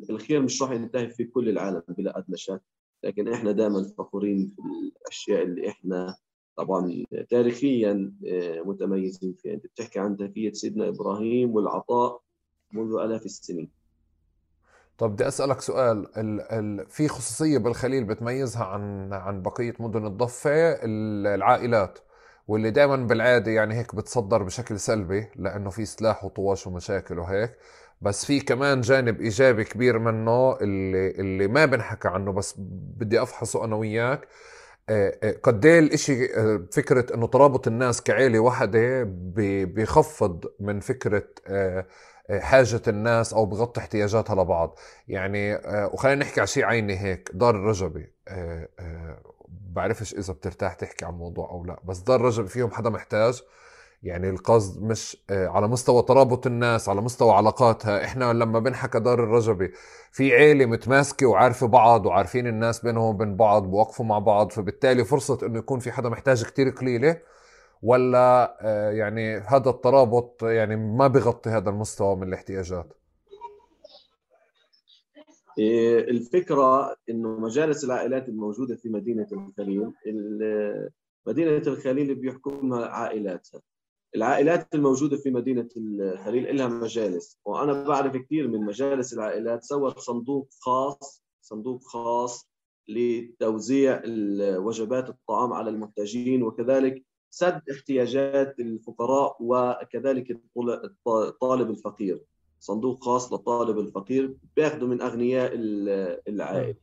الخير 0.10 0.42
مش 0.42 0.62
راح 0.62 0.72
ينتهي 0.72 1.10
في 1.10 1.24
كل 1.24 1.50
العالم 1.50 1.84
بلا 1.88 2.18
أدنى 2.18 2.38
شك 2.38 2.62
لكن 3.04 3.28
إحنا 3.34 3.52
دائما 3.52 3.84
فخورين 3.98 4.48
في 4.48 4.62
الأشياء 5.02 5.44
اللي 5.44 5.70
إحنا 5.70 6.16
طبعا 6.58 7.04
تاريخيا 7.30 8.14
آه، 8.28 8.62
متميزين 8.62 9.34
فيها. 9.34 9.54
أنت 9.54 9.66
بتحكي 9.66 10.00
عن 10.00 10.18
تركية 10.18 10.52
سيدنا 10.52 10.88
إبراهيم 10.88 11.52
والعطاء 11.56 12.22
منذ 12.74 12.94
آلاف 13.06 13.26
السنين. 13.26 13.72
طب 14.98 15.14
بدي 15.14 15.28
أسألك 15.28 15.62
سؤال 15.62 16.18
ال 16.18 16.42
ال 16.42 16.90
في 16.90 17.08
خصوصية 17.08 17.58
بالخليل 17.58 18.04
بتميزها 18.04 18.64
عن 18.66 19.14
عن 19.14 19.42
بقية 19.42 19.74
مدن 19.80 20.06
الضفة؟ 20.06 20.80
العائلات 20.84 22.00
واللي 22.48 22.72
دائما 22.72 22.96
بالعادة 22.96 23.52
يعني 23.52 23.76
هيك 23.76 23.96
بتصدر 23.96 24.44
بشكل 24.44 24.80
سلبي 24.80 25.28
لأنه 25.36 25.70
في 25.70 25.86
سلاح 25.86 26.26
وطواش 26.26 26.68
ومشاكل 26.68 27.20
وهيك 27.20 27.58
بس 28.02 28.26
في 28.26 28.40
كمان 28.40 28.82
جانب 28.82 29.22
إيجابي 29.22 29.64
كبير 29.64 30.00
منه 30.00 30.58
اللي 30.62 31.12
اللي 31.12 31.48
ما 31.48 31.66
بنحكى 31.66 32.08
عنه 32.08 32.32
بس 32.32 32.56
بدي 32.98 33.22
أفحصه 33.22 33.66
أنا 33.66 33.76
وياك. 33.76 34.28
آه، 34.90 35.18
آه، 35.24 35.32
قد 35.44 35.66
إيه 35.66 35.80
الإشي 35.80 36.36
آه، 36.36 36.68
فكرة 36.72 37.16
إنه 37.16 37.28
ترابط 37.28 37.68
الناس 37.68 38.02
كعيلة 38.02 38.40
واحدة 38.40 39.04
بيخفض 39.66 40.46
من 40.60 40.80
فكرة 40.80 41.24
حاجة 42.32 42.82
الناس 42.88 43.34
أو 43.34 43.46
بغطي 43.46 43.82
احتياجاتها 43.82 44.44
لبعض. 44.44 44.80
يعني 45.08 45.56
وخلينا 45.66 46.22
نحكي 46.26 46.40
على 46.40 46.48
شيء 46.48 46.66
عيني 46.66 47.00
هيك 47.00 47.30
دار 47.34 47.56
الرجبي 47.56 48.14
بعرفش 49.50 50.14
إذا 50.14 50.34
بترتاح 50.34 50.74
تحكي 50.74 51.06
عن 51.06 51.14
الموضوع 51.14 51.50
أو 51.50 51.66
لا 51.66 51.80
بس 51.86 52.00
دار 52.00 52.20
الرجبي 52.20 52.48
فيهم 52.48 52.72
حدا 52.72 52.90
محتاج. 52.90 53.42
يعني 54.04 54.30
القصد 54.30 54.84
مش 54.84 55.18
آه، 55.30 55.48
على 55.48 55.68
مستوى 55.68 56.02
ترابط 56.02 56.48
الناس 56.48 56.90
على 56.90 57.02
مستوى 57.02 57.32
علاقاتها. 57.34 58.06
إحنا 58.06 58.34
لما 58.34 58.60
بنحكى 58.60 59.00
دار 59.00 59.24
الرجبي 59.24 59.72
في 60.12 60.34
عيلة 60.34 60.66
متماسكة 60.66 61.26
وعارفة 61.26 61.68
بعض 61.68 62.06
وعارفين 62.06 62.48
الناس 62.48 62.80
بينهم 62.80 63.04
وبين 63.04 63.36
بعض 63.36 63.64
بوقفوا 63.64 64.06
مع 64.06 64.20
بعض 64.20 64.52
فبالتالي 64.52 65.06
فرصة 65.06 65.40
إنه 65.44 65.60
يكون 65.60 65.80
في 65.80 65.92
حدا 65.92 66.10
محتاج 66.10 66.44
كتير 66.44 66.70
قليلة. 66.70 67.18
ولا 67.84 68.58
آه، 68.62 68.91
يعني 68.91 69.38
هذا 69.38 69.69
الترابط 69.69 70.43
يعني 70.43 70.76
ما 70.76 71.08
بغطي 71.08 71.50
هذا 71.50 71.69
المستوى 71.69 72.15
من 72.15 72.28
الاحتياجات؟ 72.28 72.93
إيه، 75.60 76.00
الفكرة 76.00 76.96
إنه 77.10 77.39
مجالس 77.39 77.84
العائلات 77.84 78.30
الموجودة 78.30 78.76
في 78.76 78.89
مدينة 78.89 79.28
الخليل 79.32 79.91
مدينة 81.28 81.63
الخليل 81.67 82.15
بيحكمها 82.15 82.86
عائلاتها. 82.86 83.62
العائلات 84.15 84.76
الموجودة 84.76 85.17
في 85.17 85.32
مدينة 85.32 85.69
الخليل 85.78 86.58
لها 86.58 86.67
مجالس 86.67 87.39
وأنا 87.46 87.84
بعرف 87.84 88.17
كثير 88.17 88.48
من 88.48 88.65
مجالس 88.65 89.13
العائلات 89.13 89.63
سوت 89.63 90.00
صندوق 90.00 90.48
خاص 90.60 91.24
صندوق 91.41 91.84
خاص 91.84 92.50
لتوزيع 92.88 94.02
وجبات 94.58 95.10
الطعام 95.10 95.54
على 95.54 95.69
المحتاجين 95.69 96.43
وكذلك 96.43 97.04
سد 97.34 97.62
احتياجات 97.72 98.60
الفقراء 98.60 99.38
وكذلك 99.39 100.39
الطالب 101.08 101.69
الفقير. 101.69 102.22
صندوق 102.60 103.04
خاص 103.04 103.34
للطالب 103.34 103.80
الفقير 103.80 104.36
بياخذوا 104.56 104.88
من 104.88 105.02
أغنياء 105.02 105.52
العائلة. 106.28 106.76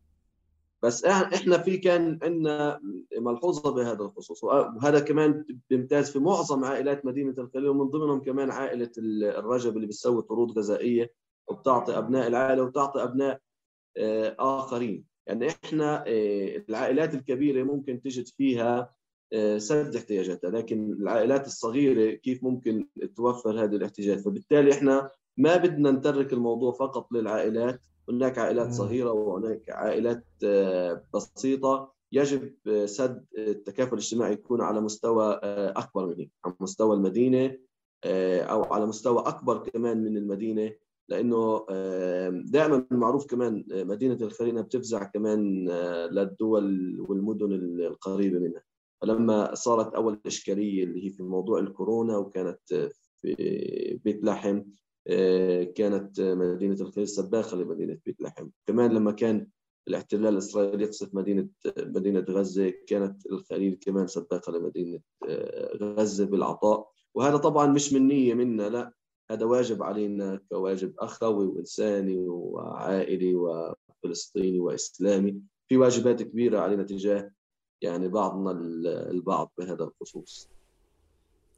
بس 0.82 1.04
إحنا 1.04 1.58
في 1.58 1.76
كان 1.76 2.18
عندنا 2.22 2.80
ملحوظة 3.18 3.70
بهذا 3.70 4.02
الخصوص. 4.02 4.44
وهذا 4.44 5.00
كمان 5.00 5.44
بيمتاز 5.70 6.10
في 6.10 6.18
معظم 6.18 6.64
عائلات 6.64 7.06
مدينة 7.06 7.34
الخليل 7.38 7.68
ومن 7.68 7.90
ضمنهم 7.90 8.20
كمان 8.20 8.50
عائلة 8.50 8.90
الرجب 8.98 9.76
اللي 9.76 9.86
بتسوي 9.86 10.22
طرود 10.22 10.58
غذائية 10.58 11.12
وبتعطي 11.48 11.98
أبناء 11.98 12.26
العائلة 12.26 12.62
وبتعطي 12.62 13.02
أبناء 13.02 13.40
آه، 13.96 14.36
آخرين. 14.38 15.04
يعني 15.26 15.48
إحنا 15.48 16.04
آه، 16.06 16.64
العائلات 16.68 17.14
الكبيرة 17.14 17.62
ممكن 17.62 18.00
تجد 18.02 18.26
فيها 18.26 18.99
سد 19.56 19.96
احتياجاتها 19.96 20.50
لكن 20.50 20.92
العائلات 20.92 21.46
الصغيرة 21.46 22.14
كيف 22.14 22.44
ممكن 22.44 22.86
توفر 23.16 23.64
هذه 23.64 23.76
الاحتياجات؟ 23.76 24.20
فبالتالي 24.20 24.72
إحنا 24.72 25.10
ما 25.36 25.56
بدنا 25.56 25.90
نترك 25.90 26.32
الموضوع 26.32 26.72
فقط 26.72 27.12
للعائلات. 27.12 27.80
هناك 28.08 28.38
عائلات 28.38 28.72
صغيرة 28.72 29.12
وهناك 29.12 29.70
عائلات 29.70 30.24
آه، 30.44 31.04
بسيطة. 31.14 31.92
يجب 32.12 32.54
آه، 32.68 32.86
سد 32.86 33.24
التكافل 33.38 33.92
الاجتماعي 33.92 34.32
يكون 34.32 34.60
على 34.60 34.80
مستوى 34.80 35.40
آه، 35.42 35.70
أكبر 35.76 36.06
من 36.06 36.14
هيك 36.18 36.30
على 36.44 36.54
مستوى 36.60 36.96
المدينة 36.96 37.56
أو 38.04 38.64
على 38.64 38.86
مستوى 38.86 39.20
أكبر 39.26 39.58
كمان 39.58 40.04
من 40.04 40.16
المدينة 40.16 40.72
لأنه 41.08 41.66
دائما 42.44 42.86
معروف 42.90 43.26
كمان 43.26 43.64
مدينة 43.70 44.18
الخليل 44.20 44.62
بتفزع 44.62 45.04
كمان 45.04 45.68
للدول 46.10 46.96
والمدن 47.00 47.52
القريبة 47.80 48.38
منها. 48.38 48.69
فلما 49.02 49.54
صارت 49.54 49.94
أول 49.94 50.20
إشكالية 50.26 50.84
اللي 50.84 51.06
هي 51.06 51.10
في 51.10 51.22
موضوع 51.22 51.58
الكورونا 51.58 52.16
وكانت 52.16 52.90
في 53.20 54.00
بيت 54.04 54.24
لحم 54.24 54.62
كانت 55.74 56.20
مدينة 56.20 56.80
الخليل 56.80 57.08
سباخة 57.08 57.56
لمدينة 57.56 57.98
بيت 58.06 58.20
لحم. 58.20 58.48
كمان 58.66 58.92
لما 58.92 59.12
كان 59.12 59.46
الاحتلال 59.88 60.26
الإسرائيلي 60.32 60.84
يقصف 60.84 61.14
مدينة 61.14 61.48
مدينة 61.78 62.20
غزة 62.20 62.72
كانت 62.86 63.26
الخليل 63.26 63.78
كمان 63.80 64.06
سباقة 64.06 64.52
لمدينة 64.52 65.00
آه، 65.28 65.76
غزة 65.76 66.26
بالعطاء. 66.26 66.90
وهذا 67.14 67.36
طبعا 67.36 67.66
مش 67.66 67.92
من 67.92 68.08
نية 68.08 68.34
منا 68.34 68.68
لا 68.68 68.92
هذا 69.30 69.44
واجب 69.44 69.82
علينا 69.82 70.40
كواجب 70.50 70.94
أخوي 70.98 71.46
وإنساني 71.46 72.28
وعائلي 72.28 73.34
وفلسطيني 73.34 74.60
وإسلامي. 74.60 75.40
في 75.68 75.76
واجبات 75.76 76.22
كبيرة 76.22 76.58
علينا 76.58 76.82
تجاه 76.82 77.30
يعني 77.82 78.08
بعضنا 78.08 78.50
البعض 79.10 79.52
بهذا 79.58 79.84
الخصوص. 79.84 80.48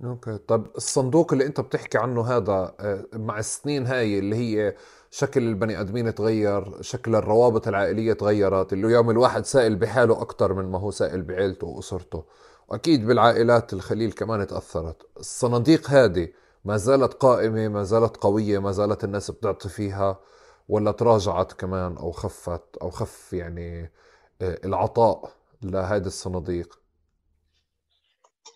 أوكي. 0.04 0.38
طب 0.38 0.66
الصندوق 0.76 1.32
اللي 1.32 1.46
أنت 1.46 1.60
بتحكي 1.60 1.98
عنه 1.98 2.26
هذا 2.26 2.74
آه، 2.80 3.06
مع 3.12 3.38
السنين 3.38 3.86
هاي 3.86 4.18
اللي 4.18 4.36
هي 4.36 4.76
شكل 5.10 5.42
البني 5.42 5.80
آدمين 5.80 6.14
تغير 6.14 6.82
شكل 6.82 7.14
الروابط 7.14 7.68
العائلية 7.68 8.12
تغيرت 8.12 8.72
اللي 8.72 8.86
اليوم 8.86 9.10
الواحد 9.10 9.44
سائل 9.44 9.76
بحاله 9.76 10.22
أكثر 10.22 10.54
من 10.54 10.64
ما 10.64 10.78
هو 10.78 10.90
سائل 10.90 11.22
بعيلته 11.22 11.66
وأسرته. 11.66 12.24
وأكيد 12.68 13.06
بالعائلات 13.06 13.72
الخليل 13.72 14.12
كمان 14.12 14.46
تأثرت. 14.46 14.96
الصناديق 15.16 15.90
هذه 15.90 16.28
ما 16.64 16.76
زالت 16.76 17.14
قائمة 17.14 17.68
ما 17.68 17.82
زالت 17.82 18.16
قوية 18.16 18.58
ما 18.58 18.72
زالت 18.72 19.04
الناس 19.04 19.30
بتعطي 19.30 19.68
فيها 19.68 20.20
ولا 20.68 20.92
تراجعت 20.92 21.52
كمان 21.52 21.96
أو 21.96 22.10
خفت 22.12 22.76
أو 22.82 22.90
خف 22.90 23.32
يعني 23.32 23.92
آه، 24.42 24.58
العطاء؟ 24.64 25.41
لهذه 25.64 26.06
الصناديق؟ 26.06 26.82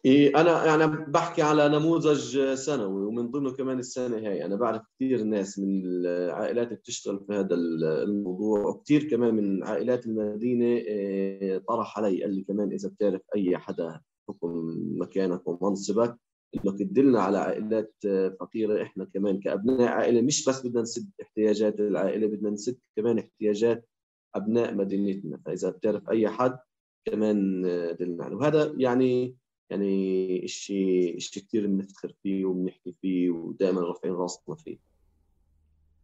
إيه 0.05 0.41
أنا 0.41 0.75
أنا 0.75 0.87
بحكي 0.87 1.43
على 1.43 1.69
نموذج 1.69 2.55
سنوي 2.55 3.07
ومن 3.07 3.31
ضمنه 3.31 3.53
كمان 3.53 3.79
السنة 3.79 4.17
هاي. 4.17 4.45
أنا 4.45 4.57
بعرف 4.57 4.83
كثير 4.95 5.23
ناس 5.23 5.59
من 5.59 5.83
العائلات 5.87 6.73
بتشتغل 6.73 7.25
في 7.27 7.33
هذا 7.33 7.55
الموضوع 7.55 8.61
وكثير 8.61 9.09
كمان 9.11 9.35
من 9.35 9.65
عائلات 9.65 10.07
المدينة 10.07 10.65
إيه، 10.67 11.59
طرح 11.59 11.99
علي 11.99 12.23
قال 12.23 12.35
لي 12.35 12.43
كمان 12.43 12.73
إذا 12.73 12.89
بتعرف 12.89 13.21
أي 13.37 13.59
حدا 13.59 14.01
حكم 14.29 14.75
مكانك 15.01 15.49
ومنصبك 15.49 16.17
انك 16.55 16.79
تدلنا 16.79 17.21
على 17.21 17.39
عائلات 17.39 17.95
فقيرة 18.41 18.83
إحنا 18.83 19.05
كمان 19.15 19.41
كأبناء. 19.41 19.89
عائلة 19.89 20.23
مش 20.23 20.49
بس 20.49 20.67
بدنا 20.67 20.83
نسد 20.83 21.11
احتياجات 21.23 21.81
العائلة 21.81 22.27
بدنا 22.27 22.51
نسد 22.51 22.79
كمان 22.97 23.19
احتياجات 23.19 23.89
أبناء 24.35 24.75
مدينتنا. 24.75 25.41
فإذا 25.47 25.71
بتعرف 25.71 26.11
أي 26.11 26.29
حد 26.29 26.59
كمان 27.07 27.63
دلنا 28.01 28.25
عليه 28.25 28.37
وهذا 28.37 28.75
يعني 28.77 29.37
يعني 29.71 30.49
شيء 30.49 31.19
شيء 31.19 31.43
كثير 31.43 31.67
بنفتخر 31.67 32.15
فيه 32.23 32.45
وبنحكي 32.45 32.93
فيه 32.93 33.31
ودائما 33.31 33.81
رافعين 33.81 34.15
راسنا 34.15 34.55
فيه. 34.55 34.79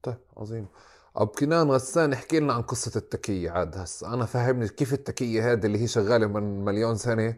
طيب 0.02 0.18
عظيم. 0.36 0.66
أبو 1.16 1.30
كنان 1.32 1.70
غسان 1.70 2.12
احكي 2.12 2.40
لنا 2.40 2.52
عن 2.52 2.62
قصة 2.62 2.98
التكية 2.98 3.50
عاد. 3.50 3.76
هسه 3.76 4.14
أنا 4.14 4.24
فهمني 4.24 4.68
كيف 4.68 4.92
التكية 4.92 5.52
هذه 5.52 5.66
اللي 5.66 5.78
هي 5.78 5.86
شغالة 5.86 6.26
من 6.26 6.64
مليون 6.64 6.96
سنة 6.96 7.36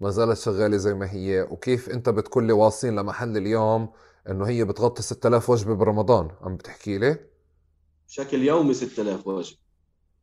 ما 0.00 0.10
زالت 0.10 0.38
شغالة 0.38 0.76
زي 0.76 0.94
ما 0.94 1.12
هي 1.12 1.42
وكيف 1.42 1.90
أنت 1.90 2.08
بتقول 2.08 2.46
لي 2.46 2.52
واصلين 2.52 2.96
لمحل 2.96 3.36
اليوم 3.36 3.92
إنه 4.28 4.48
هي 4.48 4.64
بتغطي 4.64 5.02
6000 5.02 5.50
وجبة 5.50 5.74
برمضان. 5.74 6.30
عم 6.40 6.56
بتحكي 6.56 6.98
لي؟ 6.98 7.18
بشكل 8.08 8.42
يومي 8.42 8.74
6000 8.74 9.26
وجبة. 9.26 9.67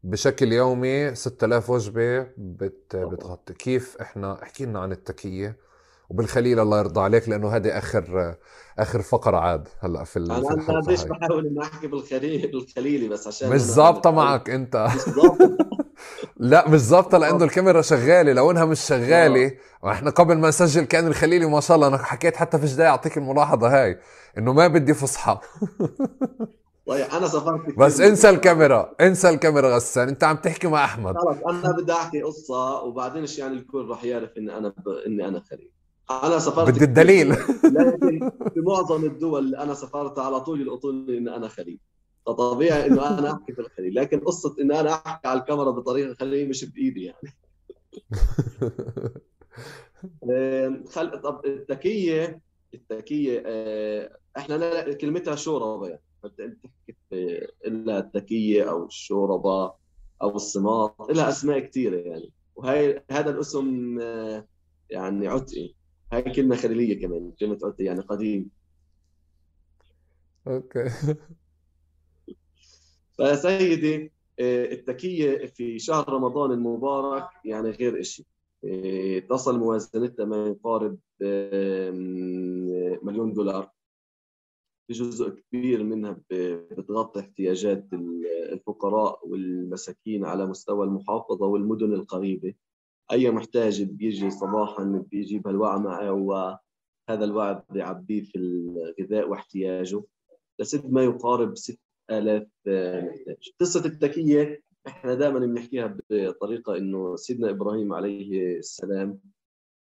بشكل 0.06 0.54
يومي 0.54 1.16
6000 1.16 1.70
وجبة 1.70 2.28
بت 2.38 2.96
بتغطي. 2.96 3.54
كيف 3.54 3.98
إحنا 4.02 4.44
احكي 4.44 4.66
لنا 4.66 4.80
عن 4.80 4.92
التكية 4.92 5.58
وبالخليل 6.10 6.60
الله 6.60 6.80
يرضى 6.80 7.02
عليك 7.02 7.30
لأنه 7.30 7.56
هذه 7.56 7.78
اخر 7.78 8.36
آخر 8.80 9.02
فقرة 9.02 9.38
عاد 9.38 9.68
هلأ 9.80 10.04
في 10.04 10.20
أنا 10.20 10.38
أنا 10.38 10.80
قديش 10.80 11.04
بحاول 11.04 11.48
اني 11.48 11.62
أحكي 11.62 11.88
بالخليل 11.88 12.52
بالخليلي 12.52 13.08
بس 13.08 13.28
عشان 13.28 13.50
مش 13.50 13.62
ظابطه 13.62 14.12
معك 14.12 14.50
أنت. 14.50 14.88
لا 16.38 16.70
مش 16.70 16.80
ظابطه 16.80 17.18
لأنه 17.18 17.44
الكاميرا 17.44 17.82
شغالة 17.82 18.34
لو 18.34 18.52
انها 18.52 18.66
مش 18.66 18.80
شغالة. 18.80 19.52
وإحنا 19.84 20.10
قبل 20.10 20.38
ما 20.38 20.48
نسجل 20.48 20.84
كأن 20.84 21.08
الخليلي 21.08 21.46
ما 21.46 21.60
شاء 21.60 21.76
الله 21.76 21.88
أنا 21.88 21.98
حكيت 21.98 22.36
حتى 22.36 22.60
فيش 22.60 22.74
داعي 22.74 22.90
أعطيك 22.90 23.18
الملاحظة 23.18 23.68
هاي 23.84 24.00
إنه 24.38 24.54
ما 24.54 24.68
بدي 24.68 24.94
فصحى. 24.94 25.40
أنا 26.90 27.28
سافرت 27.28 27.78
بس 27.78 28.02
انسى 28.02 28.30
الكاميرا 28.30 28.96
انسى 29.02 29.30
الكاميرا 29.30 29.76
غسان 29.76 30.08
انت 30.08 30.24
عم 30.24 30.36
تحكي 30.36 30.68
مع 30.68 30.86
أحمد. 30.86 31.18
خلص 31.18 31.38
أنا 31.48 31.72
بدي 31.72 31.92
احكي 31.92 32.22
قصة 32.22 32.82
وبعدين 32.82 33.26
يعني 33.38 33.54
الكل 33.54 33.86
راح 33.86 34.04
يعرف 34.04 34.38
إني 34.38 34.58
أنا 34.58 34.70
ب... 34.70 34.90
إني 34.90 35.28
أنا 35.28 35.40
خليل. 35.40 35.72
أنا 36.12 36.40
سافرت 36.40 36.70
بدي 36.70 36.86
الدليل. 36.86 37.30
لكن 37.64 38.32
في 38.54 38.60
معظم 38.60 39.06
الدول 39.06 39.46
اللي 39.46 39.58
أنا 39.58 39.74
سافرتها 39.74 40.24
على 40.24 40.40
طول 40.40 40.62
يلقطوا 40.62 40.92
لي 40.92 41.18
إني 41.18 41.36
أنا 41.36 41.48
خليل. 41.48 41.80
فطبيعي 42.26 42.86
إنه 42.88 43.20
أنا 43.20 43.34
أحكي 43.34 43.54
في 43.54 43.62
الخليل 43.62 43.96
لكن 43.96 44.20
قصة 44.20 44.56
إني 44.62 44.80
أنا 44.80 44.94
أحكي 44.94 45.28
على 45.28 45.40
الكاميرا 45.40 45.72
بطريقة 45.72 46.14
خليل 46.14 46.50
مش 46.50 46.66
بإيدي 46.66 47.04
يعني. 47.04 47.34
خل... 50.94 51.22
طب 51.22 51.42
التكية 51.46 52.42
التكية 52.74 53.44
آه، 53.46 54.18
إحنا 54.38 54.82
كلمتها 54.94 55.36
شوربه 55.36 55.88
يعني 55.88 56.02
بتحكي 56.28 56.96
إلا 57.68 58.00
التكيه 58.00 58.70
أو 58.70 58.86
الشوربة 58.86 59.74
أو 60.22 60.36
الصماط 60.36 61.12
لها 61.12 61.30
أسماء 61.30 61.60
كثيرة 61.60 61.98
يعني. 61.98 62.32
وهي 62.56 63.04
هذا 63.12 63.30
الاسم 63.30 64.00
آه، 64.02 64.48
يعني 64.90 65.28
عتقي. 65.28 65.74
هاي 66.14 66.22
كلمة 66.22 66.56
خليلية 66.56 67.02
كمان 67.02 67.32
كلمة 67.40 67.60
عتقي 67.64 67.84
يعني 67.84 68.02
قديم. 68.02 68.50
أوكي. 70.48 70.90
فسيدي 73.20 74.12
آه، 74.40 74.66
التكية 74.66 75.46
في 75.46 75.80
شهر 75.80 76.10
رمضان 76.10 76.52
المبارك 76.52 77.28
يعني 77.46 77.70
غير 77.70 78.02
شيء 78.02 78.26
آه، 78.66 79.20
تصل 79.20 79.60
موازنتها 79.60 80.26
ما 80.26 80.48
يقارب 80.48 80.98
مليون 83.04 83.34
دولار. 83.34 83.75
في 84.88 84.94
جزء 84.94 85.30
كبير 85.30 85.84
منها 85.84 86.18
بتغطي 86.32 87.20
احتياجات 87.20 87.88
الفقراء 88.52 89.28
والمساكين 89.28 90.26
على 90.26 90.46
مستوى 90.46 90.86
المحافظة 90.86 91.46
والمدن 91.46 91.94
القريبة. 91.94 92.54
أي 93.12 93.32
محتاج 93.32 93.84
بيجي 93.84 94.30
صباحا 94.30 95.04
بيجيب 95.12 95.48
هالوعى 95.48 95.80
معه 95.80 96.12
وهذا 96.12 97.26
الوعي 97.26 97.62
بيعبيه 97.70 98.22
في 98.24 98.38
الغذاء 98.38 99.30
واحتياجه 99.30 100.04
لسد 100.60 100.92
ما 100.92 101.04
يقارب 101.04 101.58
6000 101.58 102.48
محتاج. 102.68 103.50
قصة 103.60 103.86
التكية 103.86 104.62
إحنا 104.88 105.14
دائما 105.14 105.40
بنحكيها 105.40 105.98
بطريقة 106.10 106.78
إنه 106.78 107.16
سيدنا 107.16 107.50
إبراهيم 107.50 107.94
عليه 107.94 108.58
السلام 108.58 109.20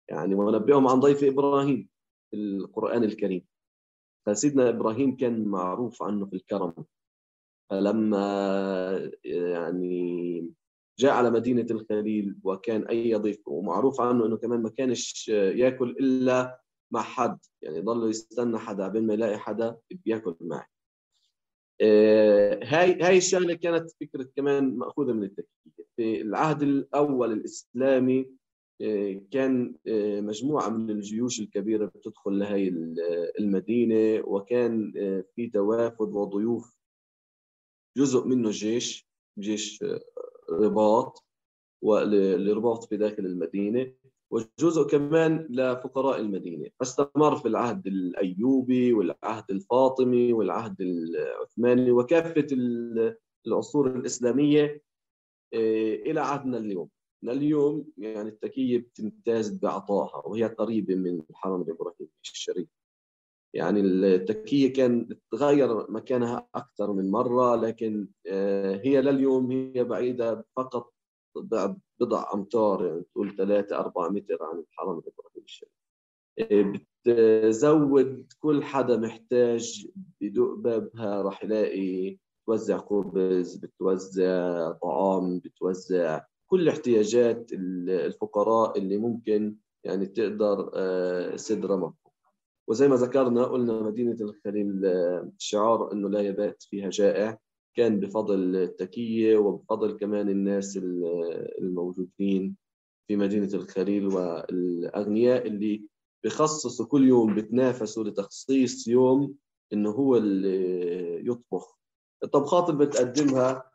يعني 0.09 0.35
ونبئهم 0.35 0.89
عن 0.89 1.01
ضيف 1.01 1.25
إبراهيم 1.25 1.89
في 2.31 2.37
القرآن 2.37 3.05
الكريم. 3.05 3.45
فسيدنا 4.27 4.69
إبراهيم 4.69 5.17
كان 5.17 5.45
معروف 5.45 6.03
عنه 6.03 6.27
في 6.27 6.37
الكرم. 6.37 6.75
فلما 7.71 9.11
يعني 9.25 10.51
جاء 10.99 11.13
على 11.13 11.31
مدينة 11.31 11.67
الخليل 11.71 12.37
وكان 12.43 12.87
أي 12.87 13.15
ضيف 13.15 13.49
ومعروف 13.49 14.01
عنه 14.01 14.27
أنه 14.27 14.37
كمان 14.37 14.63
ما 14.63 14.69
كانش 14.71 15.29
يأكل 15.29 15.91
إلا 15.91 16.61
مع 16.91 17.03
حد 17.03 17.39
يعني 17.63 17.81
ضل 17.81 18.11
يستنى 18.11 18.59
حدا 18.59 18.85
قبل 18.85 19.03
ما 19.03 19.15
يلاقي 19.15 19.39
حدا 19.39 19.77
بياكل 19.91 20.37
معه. 20.41 20.67
آه، 21.81 22.61
هاي 22.63 23.03
هاي 23.03 23.17
الشغلة 23.17 23.55
كانت 23.55 23.91
فكرة 24.01 24.29
كمان 24.37 24.77
مأخوذة 24.77 25.13
من 25.13 25.23
التكتيك 25.23 25.87
في 25.97 26.23
العهد 26.23 26.63
الأول 26.63 27.33
الإسلامي 27.33 28.21
آه، 28.21 28.27
كان 29.31 29.75
آه، 29.87 30.21
مجموعة 30.21 30.69
من 30.69 30.91
الجيوش 30.91 31.41
الكبيرة 31.41 31.87
بتدخل 31.87 32.39
لهي 32.39 32.69
المدينة 33.39 34.23
وكان 34.27 34.93
في 35.37 35.51
توافد 35.55 36.09
وضيوف 36.09 36.77
جزء 37.97 38.27
منه 38.27 38.51
جيش 38.51 39.09
جيش 39.39 39.85
رباط 40.51 41.25
والرباط 41.83 42.85
في 42.85 42.97
داخل 42.97 43.27
المدينة 43.27 43.93
وجزء 44.31 44.87
كمان 44.87 45.47
لفقراء 45.51 46.21
المدينة. 46.21 46.71
فاستمر 46.81 47.37
في 47.37 47.49
العهد 47.49 47.87
الأيوبي 47.87 48.93
والعهد 48.93 49.45
الفاطمي 49.51 50.33
والعهد 50.33 50.81
العثماني 50.81 51.91
وكافة 51.91 52.47
العصور 53.47 53.97
الإسلامية 53.97 54.83
آه، 55.55 55.95
إلى 55.95 56.21
عهدنا 56.21 56.59
اليوم. 56.59 56.89
اليوم 57.33 57.87
يعني 57.99 58.29
التكية 58.29 58.79
بتمتاز 58.79 59.59
بعطائها 59.59 60.27
وهي 60.27 60.45
قريبة 60.45 60.95
من 60.95 61.23
الحرم 61.31 61.63
الإبراهيمي 61.63 62.11
الشريف. 62.23 62.69
يعني 63.55 63.81
التكية 63.81 64.73
كان 64.73 65.09
تغير 65.31 65.91
مكانها 65.91 66.49
أكثر 66.55 66.93
من 66.93 67.11
مرة 67.11 67.57
لكن 67.57 68.09
آه، 68.27 68.81
هي 68.85 69.03
لليوم 69.03 69.51
هي 69.51 69.85
بعيدة 69.85 70.45
فقط 70.57 70.95
بضع 72.01 72.31
أمتار 72.35 72.87
يعني 72.87 73.03
تقول 73.03 73.37
3 73.37 73.77
4 73.77 74.09
متر 74.09 74.39
عن 74.41 74.59
الحرم 74.59 74.99
الإبراهيمي 74.99 75.45
الشريف. 75.45 75.73
بتزود 77.07 78.33
كل 78.41 78.63
حدا 78.63 78.97
محتاج 78.97 79.89
بدق 80.21 80.55
بابها 80.55 81.23
راح 81.23 81.45
يلاقي 81.45 82.19
بتوزع 82.43 82.79
خبز 82.79 83.57
بتوزع 83.57 84.71
طعام 84.73 85.39
بتوزع 85.39 86.21
كل 86.47 86.69
احتياجات 86.69 87.53
الفقراء 87.53 88.79
اللي 88.79 88.99
ممكن 88.99 89.57
يعني 89.85 90.07
تقدر 90.07 90.71
آه، 90.75 91.37
سد 91.37 91.67
رمق 91.67 91.95
وزي 92.69 92.89
ما 92.89 92.97
ذكرنا 92.97 93.45
قلنا 93.45 93.83
مدينة 93.83 94.17
الخليل 94.21 94.87
آه، 94.87 95.33
شعار 95.39 95.93
أنه 95.93 96.09
لا 96.09 96.21
يبات 96.21 96.63
فيها 96.63 96.91
جائع. 96.91 97.39
كان 97.77 98.01
بفضل 98.01 98.57
التكية 98.57 99.37
وبفضل 99.37 99.97
كمان 99.97 100.29
الناس 100.29 100.77
الموجودين 101.59 102.57
في 103.09 103.17
مدينة 103.17 103.55
الخليل 103.55 104.07
والأغنياء 104.07 105.47
اللي 105.47 105.85
بخصصوا 106.25 106.87
كل 106.87 107.09
يوم 107.09 107.35
بتنافسوا 107.35 108.05
لتخصيص 108.05 108.89
يوم 108.89 109.35
إنه 109.73 109.91
هو 109.91 110.17
اللي 110.17 111.27
يطبخ. 111.27 111.79
الطبخات 112.25 112.71
اللي 112.71 112.87
بتقدمها 112.87 113.71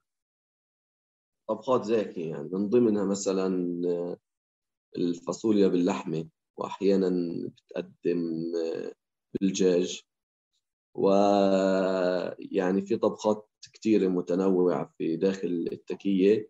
طبخات 1.50 1.84
زاكية 1.86 2.30
يعني 2.30 2.50
من 2.52 2.70
ضمنها 2.70 3.06
مثلا 3.06 3.48
الفاصوليا 4.98 5.68
باللحمة 5.68 6.28
وأحيانا 6.58 7.10
بتقدم 7.48 8.52
بالدجاج. 9.34 10.02
ويعني 10.96 12.82
في 12.82 12.98
طبخات 12.98 13.50
كثيرة 13.74 14.08
متنوعة 14.08 14.94
في 14.98 15.16
داخل 15.16 15.68
التكية 15.72 16.50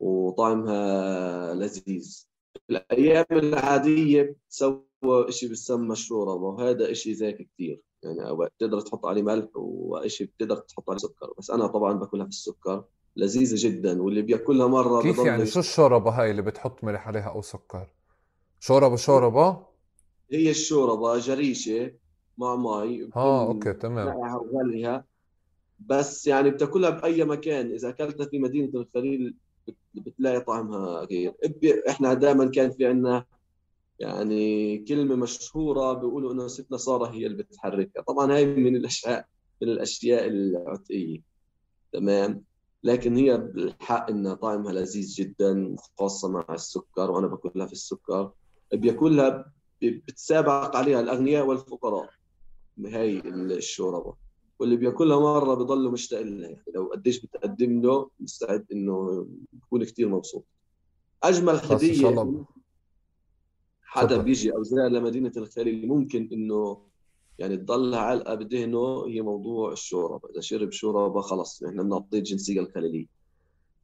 وطعمها 0.00 1.54
لذيذ. 1.54 2.26
الأيام 2.70 3.26
العادية 3.32 4.22
بتسوى 4.22 4.86
شيء 5.28 5.48
بيسمى 5.48 5.92
الشوربة 5.92 6.44
وهذا 6.44 6.92
شيء 6.92 7.12
زاكي 7.12 7.44
كثير 7.44 7.82
يعني 8.02 8.36
بتقدر 8.36 8.80
تحط 8.80 9.06
عليه 9.06 9.22
ملح 9.22 9.56
وشيء 9.56 10.26
بتقدر 10.26 10.56
تحط 10.56 10.90
عليه 10.90 10.98
سكر. 10.98 11.34
بس 11.38 11.50
أنا 11.50 11.66
طبعا 11.66 11.92
باكلها 11.92 12.24
في 12.24 12.30
لذيذة 13.20 13.68
جدا 13.68 14.02
واللي 14.02 14.22
بيأكلها 14.22 14.66
مرة 14.66 15.02
كيف 15.02 15.18
يعني؟ 15.18 15.46
شو 15.46 15.60
الشوربة 15.60 16.10
هاي 16.10 16.30
اللي 16.30 16.42
بتحط 16.42 16.84
ملح 16.84 17.08
عليها 17.08 17.28
أو 17.28 17.42
سكر؟ 17.42 17.86
شوربة 18.60 18.96
شوربة؟ 18.96 19.66
هي 20.32 20.50
الشوربة 20.50 21.18
جريشة 21.18 21.92
مع 22.38 22.56
مي 22.56 23.10
آه 23.16 23.46
okay 23.46 23.72
تمام. 23.72 24.16
وغليها 24.16 25.04
بس 25.78 26.26
يعني 26.26 26.50
بتاكلها 26.50 26.90
بأي 26.90 27.24
مكان 27.24 27.70
إذا 27.72 27.88
أكلتها 27.88 28.26
في 28.26 28.38
مدينة 28.38 28.80
الخليل 28.80 29.34
بتلاقي 29.94 30.40
طعمها 30.40 31.00
غير. 31.00 31.34
إحنا 31.88 32.14
دائما 32.14 32.50
كان 32.50 32.70
في 32.70 32.86
عندنا 32.86 33.24
يعني 33.98 34.78
كلمة 34.78 35.16
مشهورة 35.16 35.92
بيقولوا 35.92 36.32
إنه 36.32 36.46
ستنا 36.48 36.78
سارة 36.78 37.06
هي 37.06 37.26
اللي 37.26 37.42
بتحركها. 37.42 38.02
طبعا 38.02 38.32
هاي 38.32 38.44
من 38.44 38.76
الأشياء 38.76 39.26
من 39.62 39.68
الأشياء 39.68 40.26
العتقية. 40.26 41.20
تمام؟ 41.92 42.49
لكن 42.82 43.16
هي 43.16 43.36
بالحق 43.38 44.10
إنها 44.10 44.34
طعمها 44.34 44.72
لذيذ 44.72 45.14
جدا 45.14 45.76
خاصة 45.98 46.28
مع 46.28 46.46
السكر 46.50 47.10
وأنا 47.10 47.26
باكلها 47.26 47.66
في 47.66 47.72
السكر. 47.72 48.32
بياكلها 48.72 49.52
بتسابق 49.82 50.76
عليها 50.76 51.00
الأغنياء 51.00 51.46
والفقراء. 51.46 52.10
هاي 52.86 53.18
الشوربة. 53.28 54.14
واللي 54.58 54.76
بياكلها 54.76 55.18
مرة 55.20 55.54
بضله 55.54 55.90
مشتاق 55.90 56.20
لها. 56.20 56.48
يعني 56.48 56.64
لو 56.74 56.86
قديش 56.86 57.20
بتقدم 57.20 57.82
له 57.82 58.10
مستعد 58.20 58.66
إنه 58.72 59.26
يكون 59.52 59.84
كثير 59.84 60.08
مبسوط. 60.08 60.44
أجمل 61.22 61.54
هدية 61.54 62.44
حدا 63.82 64.16
بيجي 64.16 64.52
أو 64.52 64.62
زار 64.62 64.88
لمدينة 64.88 65.32
الخليل 65.36 65.88
ممكن 65.88 66.28
إنه 66.32 66.89
يعني 67.40 67.56
تضل 67.56 67.94
علقه 67.94 68.34
بدهنه 68.34 69.06
هي 69.08 69.20
موضوع 69.22 69.72
الشوربة. 69.72 70.30
إذا 70.30 70.40
شرب 70.40 70.72
شوربة 70.72 71.20
خلص 71.22 71.62
إحنا 71.64 71.82
بنعطيه 71.82 72.18
الجنسيه 72.18 72.60
الخليليه 72.60 73.06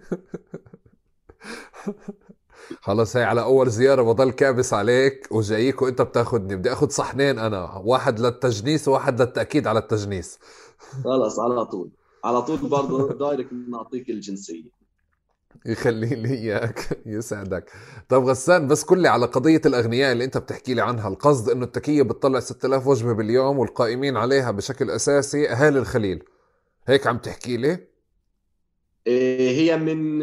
خلص 2.83 3.17
هي 3.17 3.25
على 3.25 3.43
أول 3.43 3.71
زيارة 3.71 4.03
بضل 4.03 4.31
كابس 4.31 4.75
عليك 4.75 5.29
وجايك 5.33 5.83
وأنت 5.83 6.03
بتاخذني 6.03 6.57
بدي 6.57 6.73
اخذ 6.73 6.89
صحنين 6.89 7.39
أنا 7.39 7.83
واحد 7.85 8.21
للتجنيس 8.21 8.89
وواحد 8.89 9.21
للتأكيد 9.23 9.67
على 9.67 9.79
التجنيس. 9.79 10.39
خلص 11.05 11.39
على 11.39 11.67
طول. 11.67 11.91
على 12.25 12.43
طول 12.43 12.69
برضه 12.69 13.13
دايركت 13.19 13.53
نعطيك 13.53 14.11
الجنسية. 14.11 14.78
يخلي 15.67 16.07
لي 16.07 16.35
إياك 16.35 17.01
يسعدك 17.07 17.71
طب 18.09 18.25
غسان 18.25 18.67
بس 18.69 18.85
كل 18.85 19.07
على 19.07 19.27
قضية 19.27 19.61
الأغنياء 19.67 20.13
اللي 20.13 20.25
أنت 20.25 20.39
بتحكي 20.39 20.75
لي 20.75 20.83
عنها. 20.83 21.09
القصد 21.09 21.51
إنه 21.51 21.65
التكية 21.65 22.03
بتطلع 22.03 22.41
6000 22.41 22.87
وجبة 22.87 23.13
باليوم 23.13 23.59
والقائمين 23.59 24.17
عليها 24.17 24.51
بشكل 24.51 24.91
أساسي. 24.91 25.49
اهالي 25.51 25.79
الخليل 25.79 26.23
هيك 26.87 27.07
عم 27.07 27.19
تحكي 27.19 27.57
لي؟ 27.57 27.89
إيه، 29.07 29.51
هي 29.51 29.77
من 29.77 30.19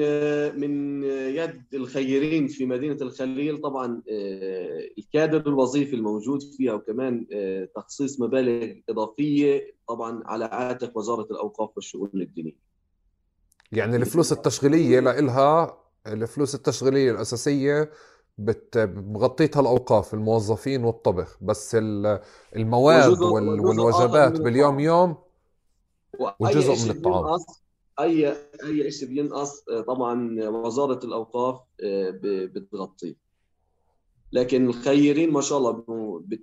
من 0.59 1.03
يد 1.35 1.63
الخيرين 1.73 2.47
في 2.47 2.65
مدينة 2.65 2.97
الخليل. 3.01 3.57
طبعا 3.57 4.01
إيه، 4.07 4.93
الكادر 4.97 5.47
الوظيفي 5.47 5.95
الموجود 5.95 6.41
فيها 6.57 6.73
وكمان 6.73 7.25
إيه، 7.31 7.71
تخصيص 7.75 8.21
مبالغ 8.21 8.71
إضافية 8.89 9.75
طبعا 9.87 10.23
على 10.25 10.45
عاتق 10.45 10.97
وزارة 10.97 11.27
الأوقاف 11.31 11.69
والشؤون 11.75 12.09
الدينية. 12.15 12.64
يعني 13.71 13.95
الفلوس 13.95 14.31
التشغيلية 14.31 14.99
لها 14.99 15.77
الفلوس 16.07 16.55
التشغيلية 16.55 17.11
الأساسية 17.11 17.91
مغطيتها 18.85 19.59
الاوقاف 19.59 20.13
الموظفين 20.13 20.83
والطبخ. 20.83 21.37
بس 21.41 21.77
المواد 22.55 23.19
والوجبات 23.21 24.41
باليوم 24.41 24.79
يوم 24.79 25.15
وجزء 26.39 26.85
من 26.85 26.97
الطعام. 26.97 27.39
أي 27.99 28.35
أي 28.63 28.91
شيء 28.91 29.09
بينقص 29.09 29.63
آه، 29.69 29.81
طبعا 29.81 30.43
وزارة 30.49 31.05
الأوقاف 31.05 31.59
آه، 31.83 32.19
بتغطيه. 32.23 33.15
لكن 34.31 34.67
الخيرين 34.67 35.31
ما 35.31 35.41
شاء 35.41 35.57
الله 35.57 35.83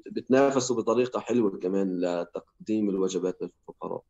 بتنافسوا 0.06 0.76
بطريقة 0.76 1.20
حلوة 1.20 1.58
كمان 1.58 2.00
لتقديم 2.00 2.90
الوجبات 2.90 3.38
للفقراء. 3.42 4.02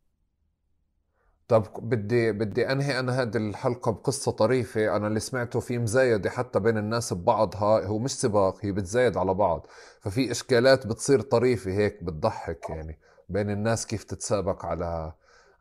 طب 1.52 1.66
بدي 1.78 2.32
بدي 2.32 2.72
أنهي 2.72 2.98
أنا 2.98 3.22
هذه 3.22 3.36
الحلقة 3.36 3.92
بقصة 3.92 4.32
طريفة. 4.32 4.96
أنا 4.96 5.06
اللي 5.06 5.20
سمعته 5.20 5.60
في 5.60 5.78
مزايدة 5.78 6.30
حتى 6.30 6.60
بين 6.60 6.78
الناس 6.78 7.12
ببعضها 7.12 7.86
هو 7.86 7.98
مش 7.98 8.10
سباق 8.10 8.64
هي 8.64 8.72
بتزايد 8.72 9.16
على 9.16 9.34
بعض. 9.34 9.66
ففي 10.00 10.30
إشكالات 10.30 10.86
بتصير 10.86 11.20
طريفة 11.20 11.70
هيك 11.70 12.04
بتضحك 12.04 12.70
يعني 12.70 12.98
بين 13.28 13.50
الناس 13.50 13.86
كيف 13.86 14.04
تتسابق 14.04 14.64
على 14.64 15.12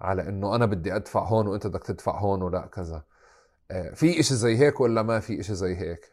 على 0.02 0.30
إنه 0.30 0.56
أنا 0.56 0.66
بدي 0.66 0.96
أدفع 0.96 1.24
هون 1.28 1.48
وأنت 1.48 1.68
بدك 1.68 1.84
تدفع 1.84 2.20
هون 2.20 2.42
ولا 2.42 2.68
كذا. 2.68 3.04
آه، 3.72 3.94
في 3.94 4.20
إشي 4.20 4.36
زي 4.36 4.58
هيك 4.58 4.80
ولا 4.80 5.04
ما 5.04 5.20
في 5.20 5.40
إشي 5.40 5.56
زي 5.56 5.76
هيك؟ 5.76 6.12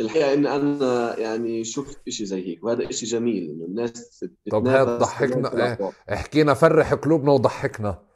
الحقيقة 0.00 0.34
إن 0.34 0.46
أنا 0.46 1.18
يعني 1.18 1.64
شفت 1.64 2.08
شيء 2.08 2.26
زي 2.26 2.46
هيك 2.46 2.64
وهذا 2.64 2.90
شيء 2.90 3.08
جميل 3.08 3.50
إنه 3.50 3.64
الناس 3.64 4.24
طب 4.50 4.66
هات 4.66 4.88
ضحكنا 4.88 5.66
إيه، 5.66 5.90
إحكينا 6.12 6.54
فرح 6.54 6.94
قلوبنا 6.94 7.32
وضحكنا. 7.32 8.07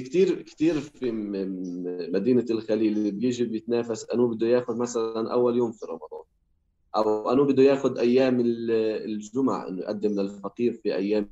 كثير 0.00 0.42
كثير 0.42 0.80
في 0.80 1.12
مدينة 2.12 2.46
الخليل 2.50 3.10
بيجي 3.12 3.44
بيتنافس 3.44 4.10
انه 4.10 4.28
بده 4.28 4.46
ياخذ 4.46 4.76
مثلا 4.76 5.32
أول 5.32 5.56
يوم 5.56 5.72
في 5.72 5.86
رمضان 5.86 6.22
أو 6.96 7.30
انه 7.32 7.44
بده 7.44 7.62
ياخذ 7.62 7.98
أيام 7.98 8.40
الجمعة 8.40 9.68
إنه 9.68 9.80
يقدم 9.80 10.20
للفقير 10.20 10.72
في 10.72 10.94
أيام 10.94 11.30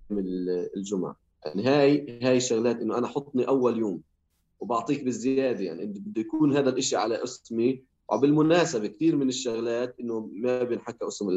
الجمعة. 0.77 1.17
يعني 1.45 1.65
هاي 1.65 2.19
هاي 2.23 2.37
الشغلات 2.37 2.81
إنه 2.81 2.99
أنا 2.99 3.07
حطني 3.07 3.49
أول 3.49 3.79
يوم 3.79 4.01
وبعطيك 4.61 5.05
بالزيادة. 5.05 5.61
يعني 5.65 5.87
بده 5.87 6.21
يكون 6.21 6.57
هذا 6.57 6.71
الشيء 6.71 6.99
على 6.99 7.25
اسمي. 7.25 7.83
وبالمناسبة 8.13 8.87
كثير 8.87 9.17
من 9.17 9.29
الشغلات 9.29 9.97
إنه 10.01 10.31
ما 10.33 10.63
بينحكى 10.63 11.07
اسم 11.07 11.29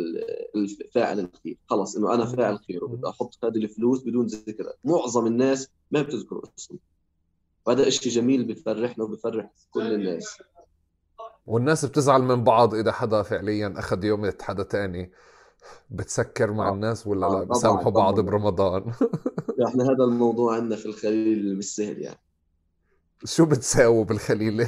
الفاعل 0.56 1.20
الخير. 1.20 1.58
خلص 1.70 1.96
إنه 1.98 2.14
أنا 2.14 2.26
فاعل 2.26 2.60
خير 2.60 2.84
وبدي 2.84 3.08
أحط 3.08 3.46
هذه 3.46 3.58
الفلوس 3.58 4.04
بدون 4.04 4.26
ذكر. 4.26 4.74
معظم 4.84 5.28
الناس 5.28 5.70
ما 5.92 6.02
بتذكر 6.02 6.42
اسمي. 6.58 6.80
وهذا 7.66 7.90
شيء 7.90 8.12
جميل 8.14 8.44
بفرحنا 8.44 9.04
وبفرح 9.04 9.52
كل 9.72 9.94
الناس. 9.94 10.38
والناس 11.46 11.86
بتزعل 11.86 12.22
من 12.22 12.44
بعض 12.44 12.76
إذا 12.76 12.92
حدا 12.92 13.22
فعليا 13.22 13.74
أخذ 13.78 14.04
يوم 14.04 14.32
حدا 14.42 14.64
تاني 14.64 15.12
بتسكر 15.90 16.52
مع 16.52 16.70
آه. 16.70 16.74
الناس 16.74 17.08
ولا 17.08 17.28
آه 17.28 17.40
لا؟ 17.40 17.44
بيسامحوا 17.44 17.92
بعض 17.92 18.20
برمضان. 18.20 18.92
إحنا 19.68 19.84
هذا 19.84 20.04
الموضوع 20.04 20.56
عندنا 20.56 20.76
في 20.76 20.86
الخليل 20.86 21.58
مش 21.58 21.76
سهل 21.76 22.02
يعني. 22.02 22.20
شو 23.26 23.46
بتساووا 23.46 24.06
بالخليل؟ 24.06 24.68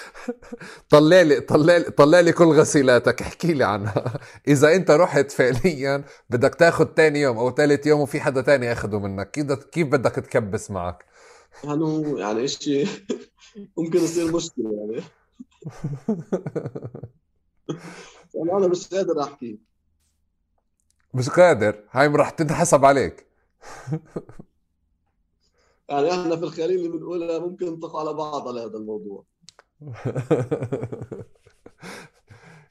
طلع 0.90 1.22
لي 1.22 1.40
طلع 1.40 1.76
لي 1.76 1.84
طلع 1.84 2.20
لي 2.20 2.32
كل 2.32 2.44
غسيلاتك. 2.44 3.22
احكي 3.22 3.52
لي 3.54 3.64
عنها. 3.64 4.20
إذا 4.48 4.74
أنت 4.74 4.90
رحت 4.90 5.30
فعليا 5.30 6.04
بدك 6.30 6.54
تاخذ 6.54 6.86
ثاني 6.96 7.20
يوم 7.20 7.38
أو 7.38 7.54
ثالث 7.54 7.86
يوم 7.86 8.00
وفي 8.00 8.20
حدا 8.20 8.42
ثاني 8.42 8.72
اخذه 8.72 8.98
منك. 8.98 9.30
كيف 9.30 9.52
كيف 9.52 9.88
بدك 9.88 10.12
تكبس 10.14 10.70
معك؟ 10.70 11.04
يعني 11.64 12.20
يعني 12.20 12.48
شيء 12.48 12.88
ممكن 13.78 13.98
يصير 13.98 14.36
مشكلة 14.36 14.72
يعني. 14.72 15.04
أنا 18.58 18.68
مش 18.68 18.88
قادر 18.88 19.22
أحكي. 19.22 19.58
مش 21.14 21.28
قادر؟ 21.30 21.84
هاي 21.90 22.06
راح 22.06 22.30
تنحسب 22.30 22.84
عليك. 22.84 23.26
يعني 25.88 26.10
إحنا 26.10 26.36
في 26.36 26.42
الخليل 26.42 26.70
اللي 26.70 26.88
بنقولها 26.88 27.38
ممكن 27.38 27.66
نطق 27.66 27.96
على 27.96 28.12
بعض 28.12 28.48
على 28.48 28.60
هذا 28.60 28.78
الموضوع. 28.78 29.24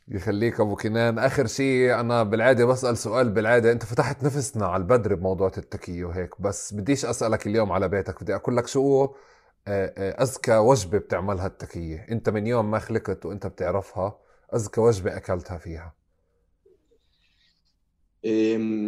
يخليك 0.07 0.59
أبو 0.59 0.75
كنان. 0.75 1.19
آخر 1.19 1.47
شيء 1.47 1.99
أنا 1.99 2.23
بالعادة 2.23 2.65
بسأل 2.65 2.97
سؤال 2.97 3.29
بالعادة 3.29 3.71
أنت 3.71 3.85
فتحت 3.85 4.23
نفسنا 4.23 4.65
على 4.65 4.81
البدر 4.81 5.15
بموضوع 5.15 5.51
التكيه 5.57 6.05
وهيك 6.05 6.41
بس 6.41 6.73
بديش 6.73 7.05
أسألك 7.05 7.47
اليوم 7.47 7.71
على 7.71 7.89
بيتك. 7.89 8.23
بدي 8.23 8.35
أقول 8.35 8.57
لك 8.57 8.67
شو 8.67 9.03
آه، 9.03 9.93
آه، 9.97 10.23
أذكى 10.23 10.57
وجبة 10.57 10.97
بتعملها 10.97 11.47
التكيه 11.47 12.07
أنت 12.11 12.29
من 12.29 12.47
يوم 12.47 12.71
ما 12.71 12.79
خلقت 12.79 13.25
وأنت 13.25 13.47
بتعرفها 13.47 14.19
أذكى 14.55 14.81
وجبة 14.81 15.17
أكلتها 15.17 15.57
فيها؟ 15.57 15.93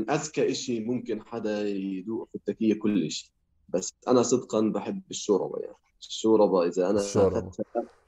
أذكى 0.09 0.51
إشي 0.51 0.80
ممكن 0.80 1.21
حدا 1.21 1.61
يذوق 1.69 2.30
في 2.32 2.36
التكيه 2.36 2.80
كل 2.80 3.11
شيء 3.11 3.30
بس 3.69 3.93
أنا 4.07 4.24
صدقا 4.24 4.61
بحب 4.61 5.01
الشوربة 5.11 5.59
يعني. 5.59 5.76
الشوربة 6.08 6.64
إذا 6.68 6.89
أنا 6.89 6.99
الشوربة. 6.99 7.51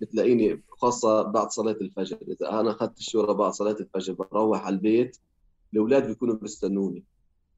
بتلاقيني 0.02 0.64
خاصة 0.78 1.22
بعد 1.22 1.50
صلاة 1.52 1.78
الفجر. 1.82 2.18
إذا 2.28 2.60
أنا 2.60 2.72
أخذت 2.72 2.98
الشوربة 2.98 3.34
بعد 3.34 3.54
صلاة 3.54 3.76
الفجر 3.80 4.14
بروح 4.14 4.66
على 4.66 4.76
البيت 4.76 5.18
الأولاد 5.74 6.08
بيكونوا 6.08 6.36
بيستنوني. 6.36 7.04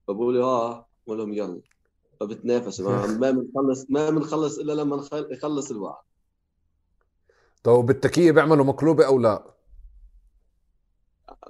فبقولوا 0.08 0.46
آه 0.46 0.88
بقول 1.08 1.18
لهم 1.18 1.34
يلا. 1.34 1.62
فبتنافسوا 2.20 3.06
ما 3.22 3.32
بنخلص 3.32 3.86
ما 3.90 4.10
بنخلص 4.10 4.60
إلا 4.60 4.74
لما 4.74 5.08
يخلص 5.14 5.72
الوعد. 5.72 6.04
طيب 7.64 7.86
بالتكيه 7.86 8.32
بيعملوا 8.32 8.66
مقلوبة 8.66 9.06
أو 9.06 9.20
لا؟ 9.20 9.54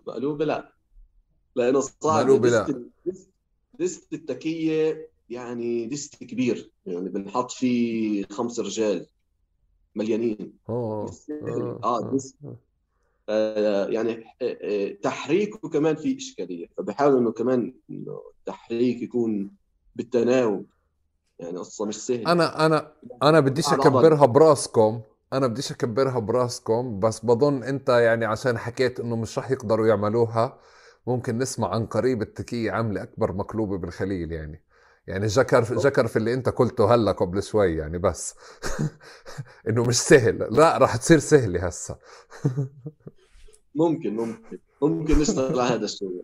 مقلوبة 0.08 0.46
لا. 0.46 0.74
لأنه 1.56 1.80
صعب. 1.80 2.26
مقلوبة 2.26 2.50
لا. 2.50 2.90
دست 3.80 4.14
التكية 4.14 5.10
يعني 5.30 5.88
دست 5.88 6.24
كبير. 6.24 6.72
يعني 6.86 7.10
بنحط 7.10 7.52
فيه 7.52 8.26
خمس 8.30 8.60
رجال 8.60 9.06
مليانين. 9.96 10.54
آه 10.70 11.12
آه, 11.32 11.80
آه 11.84 12.12
دست 12.14 12.38
آه 13.30 13.88
يعني 13.88 14.12
آه، 14.42 14.58
آه، 14.62 14.94
تحريكه 15.02 15.70
كمان 15.70 15.96
في 15.96 16.18
إشكالية. 16.18 16.68
فبحاول 16.78 17.18
إنه 17.18 17.32
كمان 17.32 17.74
إنه 17.90 18.22
التحريك 18.40 19.02
يكون 19.02 19.52
بالتناوب. 19.96 20.66
يعني 21.40 21.58
قصة 21.58 21.86
مش 21.86 21.96
سهلة. 21.96 22.32
أنا 22.32 22.66
أنا 22.66 22.94
أنا 23.24 23.40
بديش 23.40 23.74
أكبرها 23.74 24.26
برأسكم. 24.26 25.02
أنا 25.34 25.48
بديش 25.48 25.72
أكبرها 25.72 26.20
برأسكم. 26.20 27.00
بس 27.00 27.26
بظن 27.26 27.64
أنت 27.64 27.90
يعني 27.90 28.26
عشان 28.26 28.58
حكيت 28.58 29.00
إنه 29.00 29.16
مش 29.16 29.40
رح 29.40 29.52
يقدروا 29.52 29.88
يعملوها 29.88 30.60
ممكن 31.08 31.38
نسمع 31.38 31.70
عن 31.70 31.86
قريب 31.86 32.22
التكية 32.22 32.72
عاملة 32.72 33.04
أكبر 33.04 33.34
مقلوبة 33.34 33.78
بالخليل 33.78 34.32
يعني. 34.32 34.64
يعني 35.08 35.28
جكر 35.28 35.64
في 35.64 35.76
جكر 35.76 36.08
في 36.08 36.16
اللي 36.16 36.34
انت 36.34 36.50
قلته 36.50 36.94
هلا 36.94 37.12
قبل 37.12 37.44
شوي 37.44 37.76
يعني 37.76 37.98
بس. 37.98 38.36
انه 39.70 39.84
مش 39.84 40.02
سهل. 40.02 40.48
لا 40.52 40.78
راح 40.78 40.96
تصير 40.96 41.20
سهله 41.20 41.66
هسه 41.68 41.98
ممكن 43.76 44.16
ممكن. 44.16 44.60
ممكن 44.82 45.20
نشتغل 45.20 45.60
على 45.60 45.74
هذا 45.74 45.86
الشيء. 45.86 46.24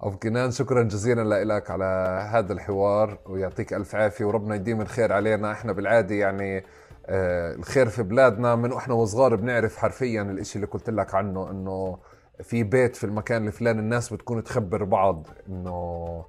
أبو 0.00 0.18
كنان 0.18 0.50
شكرا 0.50 0.82
جزيلا 0.82 1.44
لك 1.44 1.70
على 1.70 1.84
هذا 2.32 2.52
الحوار 2.52 3.18
ويعطيك 3.26 3.74
ألف 3.74 3.94
عافية 3.94 4.24
وربنا 4.24 4.54
يديم 4.54 4.80
الخير 4.80 5.12
علينا. 5.12 5.52
إحنا 5.52 5.72
بالعادة 5.72 6.14
يعني 6.14 6.64
آه 7.06 7.54
الخير 7.54 7.88
في 7.88 8.02
بلادنا 8.02 8.54
من 8.56 8.72
وإحنا 8.72 8.94
وصغار 8.94 9.36
بنعرف 9.36 9.76
حرفيا 9.76 10.22
الإشي 10.22 10.56
اللي 10.56 10.66
قلت 10.66 10.90
لك 10.90 11.14
عنه 11.14 11.50
إنه 11.50 11.98
في 12.42 12.62
بيت 12.62 12.96
في 12.96 13.04
المكان 13.04 13.46
الفلاني 13.46 13.80
الناس 13.80 14.12
بتكون 14.12 14.44
تخبر 14.44 14.84
بعض 14.84 15.26
إنه 15.48 15.70
آه، 15.70 16.26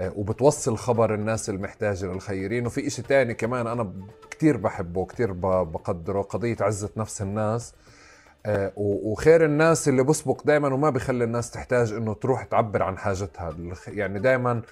وبتوصل 0.00 0.76
خبر 0.76 1.14
الناس 1.14 1.50
المحتاجة 1.50 2.06
للخيرين. 2.06 2.66
وفي 2.66 2.86
إشي 2.86 3.02
تاني 3.02 3.34
كمان 3.34 3.66
أنا 3.66 3.92
كتير 4.30 4.56
بحبه 4.56 5.00
وكتير 5.00 5.32
بقدره 5.32 6.22
قضية 6.22 6.56
عزة 6.60 6.90
نفس 6.96 7.22
الناس. 7.22 7.74
آه، 8.46 8.72
وخير 8.76 9.44
الناس 9.44 9.88
اللي 9.88 10.02
بسبق 10.02 10.42
دائما 10.44 10.68
وما 10.74 10.90
بخلي 10.90 11.24
الناس 11.24 11.50
تحتاج 11.50 11.92
إنه 11.92 12.14
تروح 12.14 12.44
تعبر 12.44 12.82
عن 12.82 12.98
حاجتها. 12.98 13.56
يعني 13.86 14.18
دائما 14.18 14.62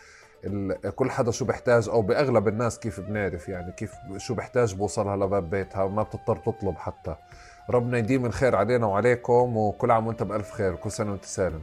كل 0.96 1.10
حدا 1.10 1.30
شو 1.30 1.44
بحتاج 1.44 1.88
أو 1.88 2.02
بأغلب 2.02 2.48
الناس 2.48 2.78
كيف 2.78 3.00
بنعرف 3.00 3.48
يعني 3.48 3.72
كيف 3.72 3.92
شو 4.16 4.34
بحتاج 4.34 4.74
بوصلها 4.74 5.16
لباب 5.16 5.50
بيتها 5.50 5.82
وما 5.82 6.02
بتضطر 6.02 6.36
تطلب 6.36 6.76
حتى. 6.76 7.16
ربنا 7.70 7.98
يديم 7.98 8.26
الخير 8.26 8.56
علينا 8.56 8.86
وعليكم 8.86 9.56
وكل 9.56 9.90
عام 9.90 10.06
وأنت 10.06 10.22
بألف 10.22 10.50
خير 10.50 10.72
وكل 10.72 10.90
سنة 10.90 11.10
وأنت 11.10 11.24
سالم. 11.24 11.62